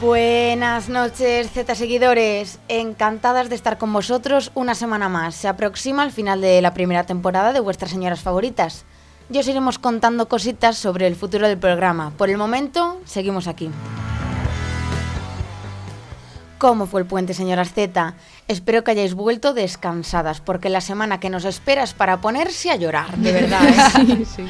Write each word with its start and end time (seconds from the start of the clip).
Buenas 0.00 0.88
noches, 0.88 1.50
Z 1.50 1.74
seguidores. 1.74 2.60
Encantadas 2.68 3.48
de 3.48 3.56
estar 3.56 3.78
con 3.78 3.92
vosotros 3.92 4.52
una 4.54 4.74
semana 4.74 5.08
más. 5.08 5.34
Se 5.34 5.48
aproxima 5.48 6.04
el 6.04 6.12
final 6.12 6.40
de 6.40 6.62
la 6.62 6.72
primera 6.72 7.04
temporada 7.04 7.52
de 7.52 7.60
vuestras 7.60 7.90
señoras 7.90 8.20
favoritas. 8.20 8.84
Y 9.30 9.38
os 9.38 9.48
iremos 9.48 9.78
contando 9.78 10.28
cositas 10.28 10.78
sobre 10.78 11.06
el 11.06 11.14
futuro 11.16 11.46
del 11.46 11.58
programa. 11.58 12.12
Por 12.16 12.30
el 12.30 12.38
momento, 12.38 12.98
seguimos 13.04 13.48
aquí. 13.48 13.70
¿Cómo 16.58 16.86
fue 16.86 17.02
el 17.02 17.06
puente, 17.06 17.34
señoras 17.34 17.72
Z? 17.72 18.14
Espero 18.48 18.82
que 18.82 18.90
hayáis 18.90 19.14
vuelto 19.14 19.54
descansadas, 19.54 20.40
porque 20.40 20.68
la 20.68 20.80
semana 20.80 21.20
que 21.20 21.30
nos 21.30 21.44
espera 21.44 21.84
es 21.84 21.94
para 21.94 22.20
ponerse 22.20 22.72
a 22.72 22.76
llorar, 22.76 23.16
de 23.16 23.32
verdad. 23.32 23.62
¿eh? 23.64 23.76
Sí, 24.06 24.24
sí. 24.24 24.44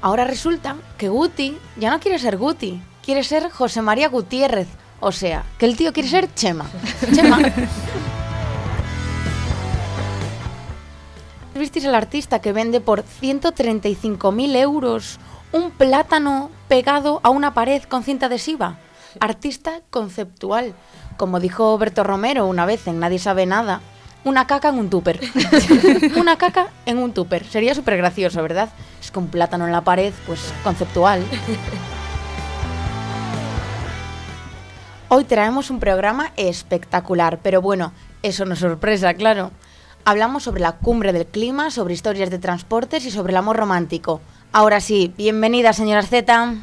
Ahora 0.00 0.24
resulta 0.24 0.76
que 0.96 1.10
Guti 1.10 1.58
ya 1.76 1.90
no 1.90 2.00
quiere 2.00 2.18
ser 2.18 2.38
Guti, 2.38 2.80
quiere 3.04 3.22
ser 3.22 3.50
José 3.50 3.82
María 3.82 4.08
Gutiérrez. 4.08 4.68
O 5.00 5.12
sea, 5.12 5.44
que 5.58 5.66
el 5.66 5.76
tío 5.76 5.92
quiere 5.92 6.08
ser 6.08 6.32
Chema. 6.34 6.66
Chema. 7.14 7.40
¿Visteis 11.54 11.84
al 11.84 11.94
artista 11.94 12.40
que 12.40 12.52
vende 12.52 12.80
por 12.80 13.04
135.000 13.04 14.56
euros 14.56 15.18
un 15.54 15.70
plátano 15.70 16.50
pegado 16.66 17.20
a 17.22 17.30
una 17.30 17.54
pared 17.54 17.84
con 17.84 18.02
cinta 18.02 18.26
adhesiva? 18.26 18.76
Artista 19.20 19.82
conceptual. 19.88 20.74
Como 21.16 21.38
dijo 21.38 21.78
Berto 21.78 22.02
Romero 22.02 22.46
una 22.46 22.66
vez 22.66 22.88
en 22.88 22.98
Nadie 22.98 23.20
sabe 23.20 23.46
nada, 23.46 23.80
una 24.24 24.48
caca 24.48 24.70
en 24.70 24.80
un 24.80 24.90
tupper. 24.90 25.20
una 26.16 26.36
caca 26.36 26.70
en 26.86 26.98
un 26.98 27.12
tupper. 27.12 27.44
Sería 27.44 27.72
súper 27.76 27.96
gracioso, 27.96 28.42
¿verdad? 28.42 28.68
Es 29.00 29.12
que 29.12 29.18
un 29.20 29.28
plátano 29.28 29.64
en 29.64 29.70
la 29.70 29.82
pared, 29.82 30.12
pues 30.26 30.52
conceptual. 30.64 31.24
Hoy 35.08 35.22
traemos 35.22 35.70
un 35.70 35.78
programa 35.78 36.32
espectacular, 36.36 37.38
pero 37.44 37.62
bueno, 37.62 37.92
eso 38.24 38.44
no 38.44 38.54
es 38.54 38.58
sorpresa, 38.58 39.14
claro. 39.14 39.52
Hablamos 40.04 40.42
sobre 40.42 40.62
la 40.62 40.72
cumbre 40.72 41.12
del 41.12 41.26
clima, 41.26 41.70
sobre 41.70 41.94
historias 41.94 42.30
de 42.30 42.40
transportes 42.40 43.06
y 43.06 43.12
sobre 43.12 43.30
el 43.30 43.36
amor 43.36 43.56
romántico. 43.56 44.20
Ahora 44.56 44.80
sí, 44.80 45.12
bienvenida, 45.16 45.72
señora 45.72 46.04
Z. 46.04 46.54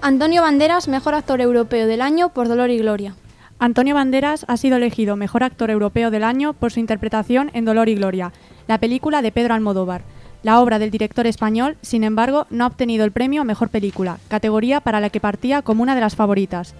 Antonio 0.00 0.40
Banderas, 0.40 0.88
mejor 0.88 1.14
actor 1.14 1.42
europeo 1.42 1.86
del 1.86 2.00
año 2.00 2.30
por 2.30 2.48
Dolor 2.48 2.70
y 2.70 2.78
Gloria. 2.78 3.14
Antonio 3.58 3.94
Banderas 3.94 4.46
ha 4.48 4.56
sido 4.56 4.78
elegido 4.78 5.16
mejor 5.16 5.44
actor 5.44 5.70
europeo 5.70 6.10
del 6.10 6.24
año 6.24 6.54
por 6.54 6.72
su 6.72 6.80
interpretación 6.80 7.50
en 7.52 7.66
Dolor 7.66 7.90
y 7.90 7.96
Gloria, 7.96 8.32
la 8.68 8.78
película 8.78 9.20
de 9.20 9.32
Pedro 9.32 9.52
Almodóvar. 9.52 10.00
La 10.42 10.60
obra 10.60 10.78
del 10.78 10.90
director 10.90 11.26
español, 11.26 11.76
sin 11.82 12.04
embargo, 12.04 12.46
no 12.48 12.64
ha 12.64 12.68
obtenido 12.68 13.04
el 13.04 13.12
premio 13.12 13.42
a 13.42 13.44
mejor 13.44 13.68
película, 13.68 14.16
categoría 14.28 14.80
para 14.80 14.98
la 14.98 15.10
que 15.10 15.20
partía 15.20 15.60
como 15.60 15.82
una 15.82 15.94
de 15.94 16.00
las 16.00 16.16
favoritas. 16.16 16.74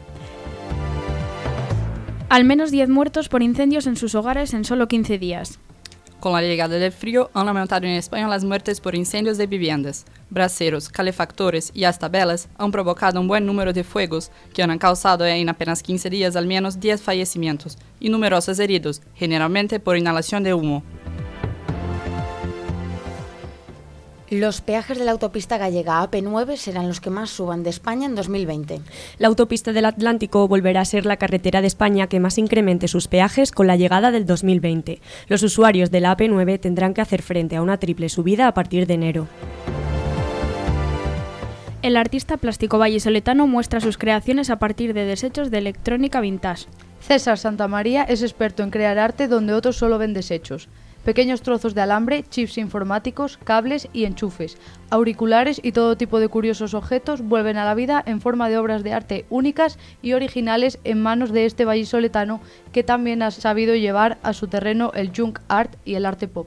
Al 2.32 2.44
menos 2.44 2.70
10 2.70 2.88
muertos 2.88 3.28
por 3.28 3.42
incendios 3.42 3.86
en 3.86 3.94
sus 3.94 4.14
hogares 4.14 4.54
en 4.54 4.64
solo 4.64 4.88
15 4.88 5.18
días. 5.18 5.58
Com 6.18 6.34
a 6.34 6.40
llegada 6.40 6.78
del 6.78 6.90
frío, 6.90 7.30
han 7.34 7.46
aumentado 7.46 7.84
en 7.84 7.92
España 7.92 8.26
las 8.26 8.42
muertes 8.42 8.80
por 8.80 8.94
incendios 8.94 9.36
de 9.36 9.46
viviendas. 9.46 10.06
Braceros, 10.30 10.88
calefactores 10.88 11.70
y 11.74 11.84
hasta 11.84 12.08
velas 12.08 12.48
han 12.56 12.72
provocado 12.72 13.20
un 13.20 13.28
buen 13.28 13.44
número 13.44 13.74
de 13.74 13.84
fuegos 13.84 14.30
que 14.54 14.62
han 14.62 14.78
causado 14.78 15.26
en 15.26 15.50
apenas 15.50 15.82
15 15.82 16.08
días 16.08 16.34
al 16.34 16.46
menos 16.46 16.80
10 16.80 17.02
fallecimientos 17.02 17.76
y 18.00 18.08
numerosos 18.08 18.58
heridos, 18.60 19.02
generalmente 19.14 19.78
por 19.78 19.98
inhalación 19.98 20.42
de 20.42 20.54
humo. 20.54 20.82
Los 24.32 24.62
peajes 24.62 24.98
de 24.98 25.04
la 25.04 25.12
autopista 25.12 25.58
gallega 25.58 26.02
AP9 26.02 26.56
serán 26.56 26.88
los 26.88 27.02
que 27.02 27.10
más 27.10 27.28
suban 27.28 27.62
de 27.62 27.68
España 27.68 28.06
en 28.06 28.14
2020. 28.14 28.80
La 29.18 29.28
autopista 29.28 29.74
del 29.74 29.84
Atlántico 29.84 30.48
volverá 30.48 30.80
a 30.80 30.86
ser 30.86 31.04
la 31.04 31.18
carretera 31.18 31.60
de 31.60 31.66
España 31.66 32.06
que 32.06 32.18
más 32.18 32.38
incremente 32.38 32.88
sus 32.88 33.08
peajes 33.08 33.52
con 33.52 33.66
la 33.66 33.76
llegada 33.76 34.10
del 34.10 34.24
2020. 34.24 35.02
Los 35.28 35.42
usuarios 35.42 35.90
de 35.90 36.00
la 36.00 36.16
AP9 36.16 36.58
tendrán 36.58 36.94
que 36.94 37.02
hacer 37.02 37.20
frente 37.20 37.56
a 37.56 37.62
una 37.62 37.76
triple 37.76 38.08
subida 38.08 38.48
a 38.48 38.54
partir 38.54 38.86
de 38.86 38.94
enero. 38.94 39.28
El 41.82 41.98
artista 41.98 42.38
plástico 42.38 42.78
vallisoletano 42.78 43.46
muestra 43.46 43.82
sus 43.82 43.98
creaciones 43.98 44.48
a 44.48 44.58
partir 44.58 44.94
de 44.94 45.04
desechos 45.04 45.50
de 45.50 45.58
electrónica 45.58 46.22
vintage. 46.22 46.68
César 47.00 47.36
Santamaría 47.36 48.04
es 48.04 48.22
experto 48.22 48.62
en 48.62 48.70
crear 48.70 48.98
arte 48.98 49.28
donde 49.28 49.52
otros 49.52 49.76
solo 49.76 49.98
ven 49.98 50.14
desechos. 50.14 50.70
Pequeños 51.04 51.42
trozos 51.42 51.74
de 51.74 51.80
alambre, 51.80 52.24
chips 52.28 52.58
informáticos, 52.58 53.36
cables 53.42 53.88
y 53.92 54.04
enchufes, 54.04 54.56
auriculares 54.88 55.60
y 55.62 55.72
todo 55.72 55.96
tipo 55.96 56.20
de 56.20 56.28
curiosos 56.28 56.74
objetos 56.74 57.22
vuelven 57.22 57.56
a 57.56 57.64
la 57.64 57.74
vida 57.74 58.02
en 58.06 58.20
forma 58.20 58.48
de 58.48 58.58
obras 58.58 58.84
de 58.84 58.92
arte 58.92 59.26
únicas 59.28 59.78
y 60.00 60.12
originales 60.12 60.78
en 60.84 61.02
manos 61.02 61.32
de 61.32 61.44
este 61.44 61.64
vallisoletano 61.64 62.40
que 62.72 62.84
también 62.84 63.22
ha 63.22 63.32
sabido 63.32 63.74
llevar 63.74 64.18
a 64.22 64.32
su 64.32 64.46
terreno 64.46 64.92
el 64.94 65.10
junk 65.14 65.40
art 65.48 65.74
y 65.84 65.94
el 65.94 66.06
arte 66.06 66.28
pop. 66.28 66.46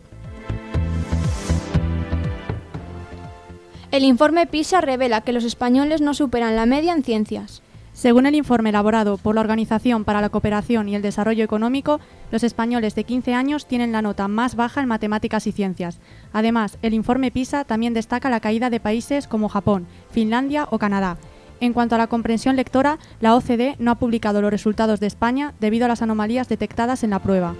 El 3.92 4.04
informe 4.04 4.48
PISA 4.48 4.82
revela 4.82 5.22
que 5.22 5.34
los 5.34 5.44
españoles 5.44 6.02
no 6.02 6.14
superan 6.14 6.56
la 6.56 6.66
media 6.66 6.94
en 6.94 7.04
ciencias. 7.04 7.62
Según 7.96 8.26
el 8.26 8.36
informe 8.36 8.72
elaborado 8.72 9.16
por 9.16 9.36
la 9.36 9.42
Organización 9.42 10.04
para 10.04 10.20
la 10.20 10.28
Cooperación 10.28 10.90
y 10.90 10.96
el 10.96 11.02
Desarrollo 11.02 11.46
Económico, 11.46 12.02
los 12.30 12.44
españoles 12.44 12.94
de 12.94 13.06
15 13.06 13.34
años 13.34 13.68
tienen 13.68 13.94
la 13.94 14.02
nota 14.02 14.28
más 14.28 14.58
baja 14.58 14.82
en 14.82 14.90
matemáticas 14.90 15.48
y 15.48 15.54
ciencias. 15.54 16.02
Además, 16.34 16.78
el 16.82 16.94
informe 16.94 17.32
PISA 17.32 17.64
también 17.64 17.94
destaca 17.94 18.30
la 18.30 18.42
caída 18.42 18.70
de 18.70 18.82
países 18.82 19.30
como 19.30 19.48
Japón, 19.48 19.88
Finlandia 20.12 20.68
o 20.72 20.78
Canadá. 20.78 21.18
En 21.62 21.72
cuanto 21.72 21.96
a 21.96 21.98
la 21.98 22.08
comprensión 22.08 22.58
lectora, 22.58 23.00
la 23.22 23.34
OCDE 23.34 23.78
no 23.80 23.92
ha 23.92 23.96
publicado 23.96 24.42
los 24.42 24.52
resultados 24.52 25.00
de 25.00 25.08
España 25.08 25.54
debido 25.62 25.86
a 25.86 25.88
las 25.88 26.02
anomalías 26.02 26.50
detectadas 26.50 27.02
en 27.06 27.12
la 27.12 27.20
prueba. 27.20 27.56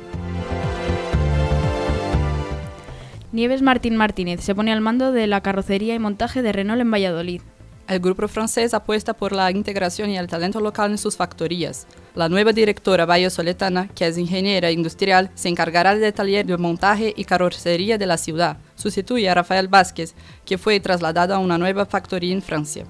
Nieves 3.32 3.62
Martín 3.62 3.96
Martínez 3.96 4.42
se 4.42 4.54
pone 4.54 4.74
al 4.74 4.82
mando 4.82 5.14
de 5.14 5.28
la 5.28 5.40
carrocería 5.40 5.96
y 5.96 6.00
montaje 6.00 6.42
de 6.42 6.52
Renault 6.52 6.82
en 6.82 6.92
Valladolid. 6.92 7.42
El 7.88 8.00
grupo 8.00 8.28
francés 8.28 8.74
apuesta 8.74 9.14
por 9.14 9.32
la 9.32 9.52
integración 9.52 10.10
y 10.10 10.18
el 10.18 10.26
talento 10.26 10.60
local 10.60 10.90
en 10.90 10.98
sus 10.98 11.16
factorías. 11.16 11.86
La 12.16 12.28
nueva 12.28 12.52
directora 12.52 13.06
vallisoletana, 13.06 13.90
que 13.90 14.08
es 14.08 14.18
ingeniera 14.18 14.72
industrial, 14.72 15.30
se 15.36 15.50
encargará 15.50 15.94
del 15.94 16.12
taller 16.12 16.48
de 16.48 16.58
montaje 16.58 17.14
y 17.16 17.26
carrocería 17.26 18.00
de 18.00 18.08
la 18.08 18.18
ciudad. 18.18 18.58
Sustituye 18.76 19.30
a 19.30 19.36
Rafael 19.36 19.68
Vázquez, 19.68 20.16
que 20.46 20.58
fue 20.58 20.80
trasladado 20.80 21.36
a 21.36 21.40
una 21.40 21.60
nueva 21.60 21.86
factoría 21.86 22.34
en 22.34 22.42
Francia. 22.42 22.86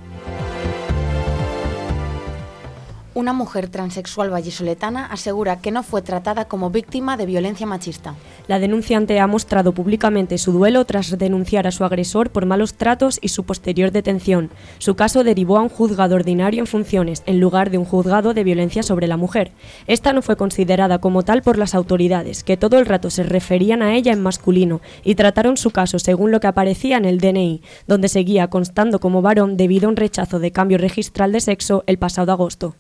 Una 3.16 3.31
mujer 3.31 3.70
transexual 3.70 4.30
vallisoletana 4.30 5.06
asegura 5.06 5.62
que 5.62 5.72
no 5.72 5.84
fue 5.84 6.02
tratada 6.02 6.50
como 6.50 6.70
víctima 6.70 7.16
de 7.16 7.26
violencia 7.26 7.66
machista. 7.66 8.14
La 8.50 8.59
denunciante 8.59 9.22
ha 9.22 9.26
mostrado 9.26 9.72
públicamente 9.72 10.38
su 10.38 10.52
duelo 10.52 10.84
tras 10.84 11.18
denunciar 11.18 11.66
a 11.66 11.72
su 11.72 11.86
agresor 11.86 12.30
por 12.30 12.46
malos 12.46 12.74
tratos 12.74 13.20
y 13.22 13.30
su 13.30 13.46
posterior 13.46 13.94
detención. 13.94 14.52
Su 14.80 14.96
caso 14.96 15.24
derivó 15.24 15.56
a 15.56 15.62
un 15.62 15.70
juzgado 15.70 16.16
ordinario 16.16 16.59
en 16.59 16.68
funciones, 16.68 17.24
en 17.25 17.40
lugar 17.40 17.70
de 17.70 17.78
un 17.78 17.86
juzgado 17.86 18.34
de 18.34 18.44
violencia 18.44 18.84
sobre 18.84 19.08
la 19.08 19.16
mujer. 19.16 19.54
Esta 19.88 20.12
no 20.12 20.22
fue 20.22 20.36
considerada 20.36 21.00
como 21.00 21.24
tal 21.24 21.42
por 21.42 21.58
las 21.58 21.74
autoridades, 21.74 22.44
que 22.44 22.58
todo 22.58 22.80
el 22.80 22.86
rato 22.86 23.09
se 23.09 23.24
referían 23.24 23.81
a 23.81 23.96
ella 23.96 24.12
en 24.12 24.22
masculino 24.22 24.81
y 25.06 25.16
trataron 25.16 25.56
su 25.56 25.72
caso 25.72 26.00
según 26.00 26.31
lo 26.31 26.42
que 26.42 26.48
aparecía 26.48 26.98
en 26.98 27.06
el 27.06 27.22
DNI, 27.22 27.62
donde 27.88 28.09
seguía 28.09 28.50
constando 28.50 29.00
como 29.00 29.22
varón 29.22 29.56
debido 29.56 29.88
a 29.88 29.92
un 29.92 29.95
rechazo 29.95 30.39
de 30.39 30.51
cambio 30.51 30.78
registral 30.78 31.31
de 31.31 31.39
sexo 31.39 31.86
el 31.88 31.98
pasado 31.98 32.34
agosto. 32.34 32.75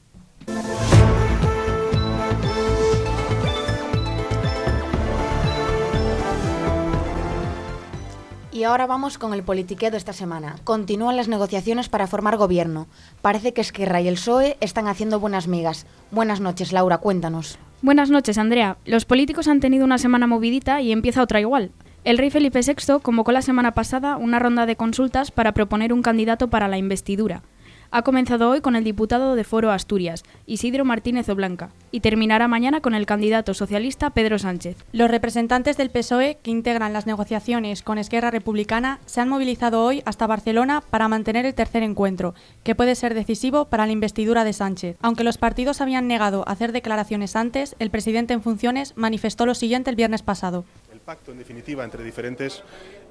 Y 8.55 8.63
ahora 8.63 8.87
vamos 8.87 9.17
con 9.17 9.33
el 9.33 9.43
politiqueo 9.43 9.91
de 9.91 9.97
esta 9.97 10.13
semana. 10.13 10.55
Continúan 10.63 11.17
las 11.17 11.27
negociaciones 11.27 11.89
para 11.89 12.07
formar 12.07 12.37
gobierno. 12.37 12.87
Parece 13.21 13.53
que 13.53 13.59
Esquerra 13.59 13.99
y 13.99 14.07
el 14.07 14.15
PSOE 14.15 14.55
están 14.61 14.87
haciendo 14.87 15.19
buenas 15.19 15.49
migas. 15.49 15.85
Buenas 16.09 16.39
noches, 16.39 16.71
Laura, 16.71 16.99
cuéntanos. 16.99 17.59
Buenas 17.81 18.09
noches, 18.09 18.37
Andrea. 18.37 18.77
Los 18.85 19.03
políticos 19.03 19.49
han 19.49 19.59
tenido 19.59 19.83
una 19.83 19.97
semana 19.97 20.25
movidita 20.25 20.79
y 20.79 20.93
empieza 20.93 21.21
otra 21.21 21.41
igual. 21.41 21.71
El 22.05 22.17
rey 22.17 22.29
Felipe 22.29 22.61
VI 22.61 23.01
convocó 23.01 23.33
la 23.33 23.41
semana 23.41 23.73
pasada 23.73 24.15
una 24.15 24.39
ronda 24.39 24.65
de 24.65 24.77
consultas 24.77 25.31
para 25.31 25.53
proponer 25.53 25.91
un 25.91 26.01
candidato 26.01 26.49
para 26.49 26.69
la 26.69 26.77
investidura. 26.77 27.43
Ha 27.91 28.01
comenzado 28.01 28.49
hoy 28.49 28.61
con 28.61 28.75
el 28.75 28.83
diputado 28.83 29.35
de 29.35 29.43
Foro 29.43 29.71
Asturias, 29.71 30.23
Isidro 30.45 30.85
Martínez 30.85 31.29
Oblanca, 31.29 31.69
y 31.91 31.99
terminará 31.99 32.47
mañana 32.47 32.81
con 32.81 32.95
el 32.95 33.05
candidato 33.05 33.53
socialista 33.53 34.09
Pedro 34.09 34.39
Sánchez. 34.39 34.77
Los 34.91 35.09
representantes 35.09 35.77
del 35.77 35.91
PSOE 35.91 36.37
que 36.41 36.51
integran 36.51 36.93
las 36.93 37.05
negociaciones 37.05 37.83
con 37.83 37.97
Esquerra 37.97 38.31
Republicana 38.31 38.99
se 39.05 39.21
han 39.21 39.29
movilizado 39.29 39.83
hoy 39.83 40.01
hasta 40.05 40.27
Barcelona 40.27 40.81
para 40.81 41.07
mantener 41.07 41.45
el 41.45 41.53
tercer 41.53 41.83
encuentro, 41.83 42.33
que 42.63 42.75
puede 42.75 42.95
ser 42.95 43.13
decisivo 43.13 43.65
para 43.65 43.85
la 43.85 43.91
investidura 43.91 44.43
de 44.43 44.53
Sánchez. 44.53 44.97
Aunque 45.01 45.23
los 45.23 45.37
partidos 45.37 45.81
habían 45.81 46.07
negado 46.07 46.47
hacer 46.47 46.71
declaraciones 46.71 47.35
antes, 47.35 47.75
el 47.79 47.91
presidente 47.91 48.33
en 48.33 48.41
funciones 48.41 48.93
manifestó 48.95 49.45
lo 49.45 49.55
siguiente 49.55 49.89
el 49.89 49.95
viernes 49.95 50.23
pasado. 50.23 50.65
El 50.91 50.99
pacto, 50.99 51.31
en 51.31 51.37
definitiva, 51.37 51.83
entre 51.83 52.03
diferentes 52.03 52.63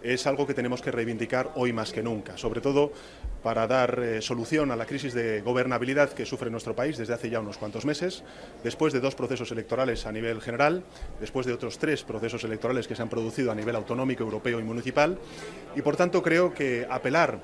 es 0.05 0.27
algo 0.27 0.47
que 0.47 0.55
tenemos 0.55 0.83
que 0.83 0.91
reivindicar 0.91 1.51
hoy 1.57 1.73
más 1.73 1.93
que 1.93 2.03
nunca, 2.03 2.37
sobre 2.37 2.61
todo 2.61 2.93
para 3.43 3.67
dar 3.67 3.99
eh, 3.99 4.23
solución 4.23 4.71
a 4.71 4.77
la 4.77 4.87
crisis 4.87 5.15
de 5.15 5.41
gobernabilidad 5.41 6.11
que 6.13 6.27
sufre 6.27 6.51
nuestro 6.51 6.77
país 6.77 6.99
desde 6.99 7.15
hace 7.15 7.31
ya 7.31 7.41
unos 7.41 7.57
cuantos 7.57 7.87
meses, 7.87 8.23
después 8.63 8.93
de 8.93 9.01
dos 9.01 9.15
procesos 9.15 9.51
electorales 9.51 10.07
a 10.07 10.13
nivel 10.13 10.41
general, 10.43 10.85
después 11.21 11.47
de 11.47 11.55
otros 11.55 11.79
tres 11.79 12.05
procesos 12.05 12.45
electorales 12.45 12.87
que 12.87 12.95
se 12.95 13.03
han 13.03 13.09
producido 13.09 13.51
a 13.51 13.55
nivel 13.55 13.77
autonómico, 13.77 14.23
europeo 14.23 14.61
y 14.61 14.63
municipal, 14.63 15.19
y 15.75 15.83
por 15.83 15.97
tanto 15.97 16.23
creo 16.23 16.53
que 16.53 16.87
apelar 16.89 17.41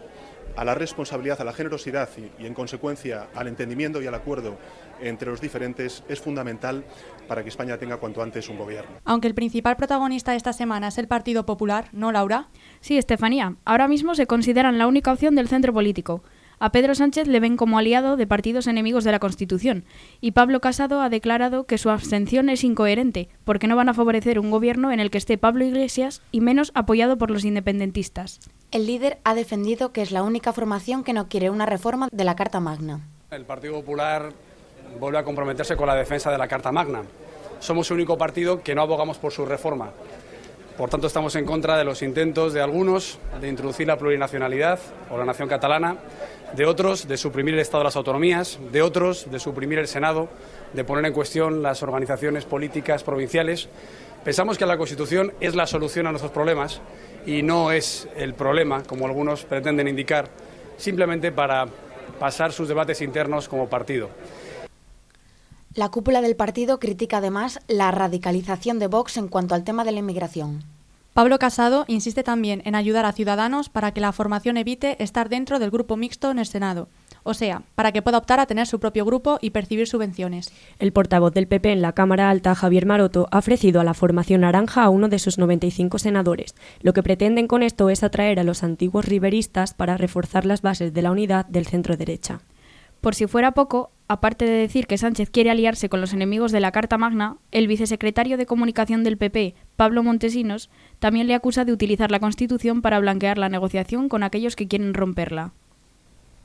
a 0.57 0.65
la 0.65 0.75
responsabilidad, 0.75 1.41
a 1.41 1.45
la 1.45 1.53
generosidad 1.53 2.09
y, 2.17 2.43
y, 2.43 2.47
en 2.47 2.55
consecuencia 2.55 3.29
al 3.35 3.49
entendimiento 3.49 4.03
y 4.03 4.07
al 4.07 4.15
acuerdo 4.15 4.59
entre 5.01 5.31
los 5.31 5.41
diferentes 5.41 6.05
es 6.09 6.21
fundamental 6.21 6.85
para 7.29 7.43
que 7.43 7.49
España 7.49 7.79
tenga 7.79 7.97
cuanto 7.97 8.23
antes 8.23 8.49
un 8.49 8.59
gobierno. 8.59 8.97
Aunque 9.05 9.29
el 9.29 9.35
principal 9.35 9.77
protagonista 9.77 10.33
de 10.33 10.37
esta 10.37 10.53
semana 10.53 10.89
es 10.89 10.99
el 10.99 11.09
Partido 11.09 11.47
Popular, 11.47 11.89
¿no, 11.93 12.13
Laura? 12.13 12.49
Sí, 12.81 12.99
Estefanía. 12.99 13.57
Ahora 13.65 13.89
mismo 13.89 14.15
se 14.15 14.27
consideran 14.27 14.79
la 14.79 14.87
única 14.87 15.13
opción 15.13 15.35
del 15.35 15.49
centro 15.49 15.73
político. 15.73 16.23
A 16.63 16.73
Pedro 16.73 16.95
Sánchez 16.95 17.27
le 17.27 17.41
ven 17.41 17.57
como 17.57 17.79
aliado 17.79 18.19
de 18.19 18.27
partidos 18.27 18.67
enemigos 18.67 19.03
de 19.03 19.13
la 19.13 19.19
Constitución 19.19 19.85
y 20.21 20.33
Pablo 20.33 20.61
Casado 20.61 21.01
ha 21.01 21.09
declarado 21.09 21.65
que 21.65 21.79
su 21.79 21.89
abstención 21.89 22.51
es 22.51 22.65
incoherente 22.65 23.31
porque 23.45 23.67
no 23.67 23.77
van 23.77 23.89
a 23.89 23.95
favorecer 23.95 24.39
un 24.39 24.51
gobierno 24.51 24.93
en 24.93 25.01
el 25.01 25.11
que 25.11 25.17
esté 25.17 25.39
Pablo 25.39 25.65
Iglesias 25.65 26.21
y 26.33 26.43
menos 26.43 26.71
apoyado 26.75 27.17
por 27.17 27.31
los 27.31 27.47
independentistas. 27.47 28.41
El 28.73 28.87
líder 28.87 29.19
ha 29.25 29.35
defendido 29.35 29.93
que 29.93 30.01
es 30.01 30.13
la 30.13 30.23
única 30.23 30.53
formación 30.53 31.03
que 31.03 31.13
no 31.13 31.29
quiere 31.29 31.51
una 31.51 31.67
reforma 31.67 32.09
de 32.13 32.23
la 32.23 32.37
Carta 32.37 32.61
Magna. 32.61 33.01
El 33.33 33.45
Partido 33.45 33.75
Popular 33.75 34.33
vuelve 35.01 35.19
a 35.19 35.25
comprometerse 35.25 35.75
con 35.75 35.89
la 35.89 35.97
defensa 35.97 36.31
de 36.31 36.39
la 36.39 36.47
Carta 36.47 36.71
Magna. 36.71 37.03
Somos 37.59 37.91
el 37.91 37.97
único 37.97 38.17
partido 38.17 38.63
que 38.63 38.77
no 38.77 38.83
abogamos 38.83 39.19
por 39.19 39.33
su 39.33 39.45
reforma. 39.45 39.91
Por 40.79 40.89
tanto, 40.89 41.09
estamos 41.09 41.35
en 41.35 41.47
contra 41.47 41.77
de 41.77 41.85
los 41.85 42.01
intentos 42.01 42.53
de 42.53 42.63
algunos 42.63 43.19
de 43.41 43.49
introducir 43.49 43.89
la 43.89 43.99
plurinacionalidad 43.99 44.79
o 45.11 45.19
la 45.19 45.25
nación 45.25 45.49
catalana, 45.49 45.97
de 46.55 46.65
otros 46.65 47.09
de 47.09 47.17
suprimir 47.17 47.55
el 47.55 47.61
Estado 47.61 47.81
de 47.81 47.87
las 47.87 47.97
autonomías, 47.97 48.61
de 48.71 48.83
otros 48.83 49.29
de 49.33 49.41
suprimir 49.41 49.81
el 49.81 49.89
Senado, 49.89 50.29
de 50.73 50.85
poner 50.85 51.05
en 51.07 51.13
cuestión 51.13 51.61
las 51.61 51.83
organizaciones 51.83 52.45
políticas 52.45 53.03
provinciales. 53.03 53.69
Pensamos 54.25 54.59
que 54.59 54.67
la 54.67 54.77
Constitución 54.77 55.33
es 55.41 55.55
la 55.55 55.67
solución 55.67 56.07
a 56.07 56.11
nuestros 56.11 56.33
problemas 56.33 56.83
y 57.25 57.43
no 57.43 57.73
es 57.73 58.07
el 58.17 58.35
problema, 58.35 58.83
como 58.83 59.07
algunos 59.07 59.45
pretenden 59.45 59.89
indicar, 59.89 60.29
simplemente 60.77 61.33
para 61.33 61.67
pasar 62.19 62.53
sus 62.53 62.69
debates 62.69 63.01
internos 63.01 63.49
como 63.49 63.71
partido. 63.71 64.11
La 65.75 65.89
cúpula 65.89 66.21
del 66.21 66.37
partido 66.37 66.79
critica 66.79 67.19
además 67.19 67.61
la 67.67 67.91
radicalización 67.93 68.79
de 68.79 68.89
Vox 68.89 69.17
en 69.17 69.29
cuanto 69.29 69.55
al 69.55 69.65
tema 69.65 69.85
de 69.85 69.93
la 69.93 70.01
inmigración. 70.01 70.65
Pablo 71.15 71.39
Casado 71.39 71.85
insiste 71.89 72.23
también 72.23 72.61
en 72.67 72.75
ayudar 72.75 73.07
a 73.07 73.13
Ciudadanos 73.13 73.71
para 73.71 73.93
que 73.93 74.01
la 74.03 74.13
formación 74.13 74.59
evite 74.59 75.03
estar 75.03 75.31
dentro 75.31 75.59
del 75.59 75.71
grupo 75.71 75.97
mixto 75.97 76.31
en 76.31 76.39
el 76.39 76.47
Senado, 76.47 76.89
o 77.31 77.35
sea, 77.35 77.63
para 77.75 77.93
que 77.93 78.03
pueda 78.03 78.19
optar 78.19 78.41
a 78.41 78.47
tener 78.47 78.67
su 78.67 78.81
propio 78.81 79.05
grupo 79.05 79.39
y 79.41 79.51
percibir 79.51 79.87
subvenciones. 79.87 80.53
El 80.79 80.93
portavoz 80.93 81.33
del 81.33 81.47
PP 81.47 81.73
en 81.73 81.83
la 81.83 81.93
Cámara 81.93 82.31
Alta, 82.31 82.55
Javier 82.55 82.87
Maroto, 82.87 83.29
ha 83.31 83.39
ofrecido 83.39 83.81
a 83.81 83.85
la 83.85 83.95
formación 83.95 84.43
naranja 84.43 84.85
a 84.85 84.91
uno 84.91 85.09
de 85.09 85.19
sus 85.19 85.39
95 85.39 85.99
senadores. 85.99 86.55
Lo 86.83 86.93
que 86.93 87.03
pretenden 87.03 87.47
con 87.47 87.63
esto 87.63 87.89
es 87.91 88.03
atraer 88.03 88.39
a 88.39 88.45
los 88.45 88.63
antiguos 88.63 89.07
riveristas 89.07 89.75
para 89.75 89.97
reforzar 89.97 90.45
las 90.45 90.63
bases 90.63 90.93
de 90.93 91.03
la 91.03 91.11
unidad 91.11 91.47
del 91.47 91.67
centro 91.67 91.97
derecha. 91.97 92.41
Por 93.01 93.15
si 93.15 93.27
fuera 93.27 93.53
poco, 93.53 93.93
aparte 94.09 94.45
de 94.45 94.53
decir 94.53 94.87
que 94.87 94.99
Sánchez 94.99 95.31
quiere 95.31 95.51
aliarse 95.51 95.89
con 95.89 96.03
los 96.03 96.13
enemigos 96.13 96.53
de 96.53 96.61
la 96.61 96.71
Carta 96.71 96.99
Magna, 96.99 97.39
el 97.51 97.67
vicesecretario 97.67 98.37
de 98.37 98.45
Comunicación 98.45 99.05
del 99.05 99.17
PP, 99.17 99.55
Pablo 99.77 100.03
Montesinos, 100.03 100.69
también 100.99 101.27
le 101.27 101.35
acusa 101.35 101.65
de 101.65 101.73
utilizar 101.73 102.11
la 102.11 102.21
Constitución 102.21 102.83
para 102.83 103.01
blanquear 103.01 103.39
la 103.39 103.49
negociación 103.49 104.11
con 104.11 104.23
aquellos 104.23 104.55
que 104.55 104.69
quieren 104.69 104.93
romperla. 104.93 105.53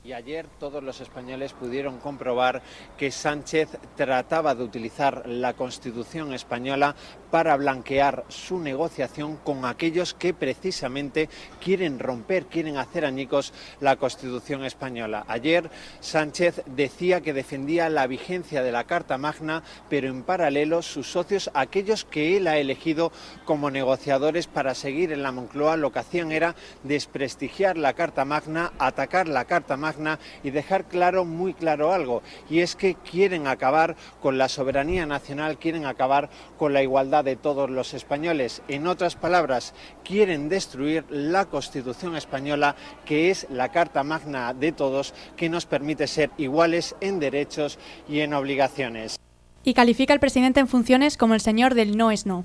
Y 0.06 0.12
ayer 0.12 0.46
todos 0.60 0.84
los 0.84 1.00
españoles 1.00 1.52
pudieron 1.52 1.98
comprobar 1.98 2.62
que 2.96 3.10
Sánchez 3.10 3.76
trataba 3.96 4.54
de 4.54 4.62
utilizar 4.62 5.24
la 5.26 5.54
Constitución 5.54 6.32
española 6.32 6.94
para 7.32 7.56
blanquear 7.56 8.24
su 8.28 8.60
negociación 8.60 9.36
con 9.38 9.64
aquellos 9.64 10.14
que 10.14 10.32
precisamente 10.32 11.28
quieren 11.60 11.98
romper, 11.98 12.46
quieren 12.46 12.76
hacer 12.76 13.04
añicos 13.04 13.52
la 13.80 13.96
Constitución 13.96 14.64
española. 14.64 15.24
Ayer 15.26 15.68
Sánchez 15.98 16.62
decía 16.66 17.20
que 17.20 17.32
defendía 17.32 17.88
la 17.88 18.06
vigencia 18.06 18.62
de 18.62 18.70
la 18.70 18.84
Carta 18.84 19.18
Magna, 19.18 19.64
pero 19.90 20.06
en 20.06 20.22
paralelo 20.22 20.82
sus 20.82 21.10
socios, 21.10 21.50
aquellos 21.52 22.04
que 22.04 22.36
él 22.36 22.46
ha 22.46 22.58
elegido 22.58 23.10
como 23.44 23.72
negociadores 23.72 24.46
para 24.46 24.76
seguir 24.76 25.10
en 25.10 25.24
la 25.24 25.32
Moncloa, 25.32 25.76
lo 25.76 25.90
que 25.90 25.98
hacían 25.98 26.30
era 26.30 26.54
desprestigiar 26.84 27.76
la 27.76 27.94
Carta 27.94 28.24
Magna, 28.24 28.72
atacar 28.78 29.26
la 29.26 29.46
Carta 29.46 29.76
Magna 29.76 29.95
y 30.42 30.50
dejar 30.50 30.84
claro, 30.84 31.24
muy 31.24 31.54
claro 31.54 31.92
algo, 31.92 32.22
y 32.50 32.60
es 32.60 32.76
que 32.76 32.94
quieren 32.94 33.46
acabar 33.46 33.96
con 34.20 34.38
la 34.38 34.48
soberanía 34.48 35.06
nacional, 35.06 35.58
quieren 35.58 35.86
acabar 35.86 36.28
con 36.58 36.72
la 36.72 36.82
igualdad 36.82 37.24
de 37.24 37.36
todos 37.36 37.70
los 37.70 37.94
españoles. 37.94 38.62
En 38.68 38.86
otras 38.86 39.16
palabras, 39.16 39.74
quieren 40.04 40.48
destruir 40.48 41.04
la 41.10 41.46
Constitución 41.46 42.16
española, 42.16 42.76
que 43.04 43.30
es 43.30 43.46
la 43.50 43.70
Carta 43.70 44.02
Magna 44.02 44.54
de 44.54 44.72
todos, 44.72 45.14
que 45.36 45.48
nos 45.48 45.66
permite 45.66 46.06
ser 46.06 46.30
iguales 46.38 46.96
en 47.00 47.20
derechos 47.20 47.78
y 48.08 48.20
en 48.20 48.34
obligaciones. 48.34 49.16
Y 49.64 49.74
califica 49.74 50.12
al 50.12 50.20
presidente 50.20 50.60
en 50.60 50.68
funciones 50.68 51.16
como 51.16 51.34
el 51.34 51.40
señor 51.40 51.74
del 51.74 51.96
no 51.96 52.10
es 52.10 52.24
no. 52.26 52.44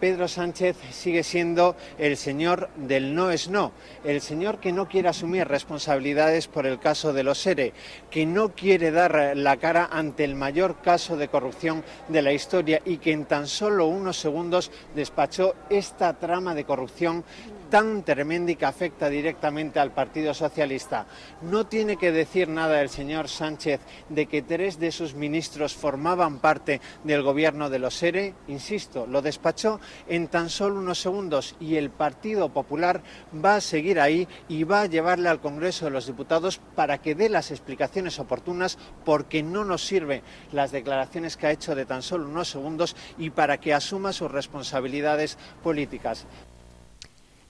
Pedro 0.00 0.28
Sánchez 0.28 0.76
sigue 0.90 1.22
siendo 1.22 1.76
el 1.98 2.16
señor 2.16 2.68
del 2.76 3.14
no 3.14 3.30
es 3.30 3.48
no, 3.48 3.72
el 4.04 4.20
señor 4.20 4.58
que 4.58 4.72
no 4.72 4.88
quiere 4.88 5.08
asumir 5.08 5.48
responsabilidades 5.48 6.46
por 6.46 6.66
el 6.66 6.78
caso 6.78 7.12
de 7.12 7.24
los 7.24 7.44
ERE, 7.46 7.72
que 8.10 8.24
no 8.26 8.50
quiere 8.54 8.90
dar 8.90 9.36
la 9.36 9.56
cara 9.56 9.88
ante 9.90 10.24
el 10.24 10.34
mayor 10.34 10.80
caso 10.82 11.16
de 11.16 11.28
corrupción 11.28 11.84
de 12.08 12.22
la 12.22 12.32
historia 12.32 12.80
y 12.84 12.98
que 12.98 13.12
en 13.12 13.24
tan 13.24 13.46
solo 13.46 13.86
unos 13.86 14.18
segundos 14.18 14.70
despachó 14.94 15.54
esta 15.70 16.14
trama 16.14 16.54
de 16.54 16.64
corrupción 16.64 17.24
tan 17.70 18.02
tremenda 18.02 18.52
y 18.52 18.56
que 18.56 18.66
afecta 18.66 19.08
directamente 19.08 19.80
al 19.80 19.92
Partido 19.92 20.34
Socialista. 20.34 21.06
No 21.42 21.66
tiene 21.66 21.96
que 21.96 22.12
decir 22.12 22.48
nada 22.48 22.80
el 22.80 22.88
señor 22.88 23.28
Sánchez 23.28 23.80
de 24.08 24.26
que 24.26 24.42
tres 24.42 24.78
de 24.78 24.92
sus 24.92 25.14
ministros 25.14 25.74
formaban 25.74 26.38
parte 26.38 26.80
del 27.04 27.22
gobierno 27.22 27.70
de 27.70 27.78
los 27.78 28.02
ERE, 28.02 28.34
insisto, 28.48 29.06
lo 29.06 29.22
despachó 29.22 29.80
en 30.08 30.28
tan 30.28 30.50
solo 30.50 30.78
unos 30.78 31.00
segundos 31.00 31.56
y 31.60 31.76
el 31.76 31.90
Partido 31.90 32.48
Popular 32.48 33.02
va 33.44 33.56
a 33.56 33.60
seguir 33.60 34.00
ahí 34.00 34.28
y 34.48 34.64
va 34.64 34.82
a 34.82 34.86
llevarle 34.86 35.28
al 35.28 35.40
Congreso 35.40 35.84
de 35.84 35.90
los 35.90 36.06
Diputados 36.06 36.60
para 36.74 36.98
que 36.98 37.14
dé 37.14 37.28
las 37.28 37.50
explicaciones 37.50 38.18
oportunas 38.18 38.78
porque 39.04 39.42
no 39.42 39.64
nos 39.64 39.84
sirven 39.84 40.22
las 40.52 40.72
declaraciones 40.72 41.36
que 41.36 41.46
ha 41.46 41.52
hecho 41.52 41.74
de 41.74 41.86
tan 41.86 42.02
solo 42.02 42.28
unos 42.28 42.48
segundos 42.48 42.96
y 43.18 43.30
para 43.30 43.58
que 43.58 43.74
asuma 43.74 44.12
sus 44.12 44.30
responsabilidades 44.30 45.38
políticas. 45.62 46.26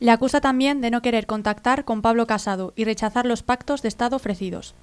Le 0.01 0.13
acusa 0.13 0.41
también 0.41 0.81
de 0.81 0.93
no 0.93 1.03
querer 1.03 1.27
contactar 1.27 1.85
con 1.85 2.03
Pablo 2.03 2.29
Casado 2.29 2.73
y 2.77 2.85
rechazar 2.85 3.27
los 3.27 3.43
pactos 3.43 3.83
de 3.83 3.89
Estado 3.89 4.15
ofrecidos. 4.15 4.77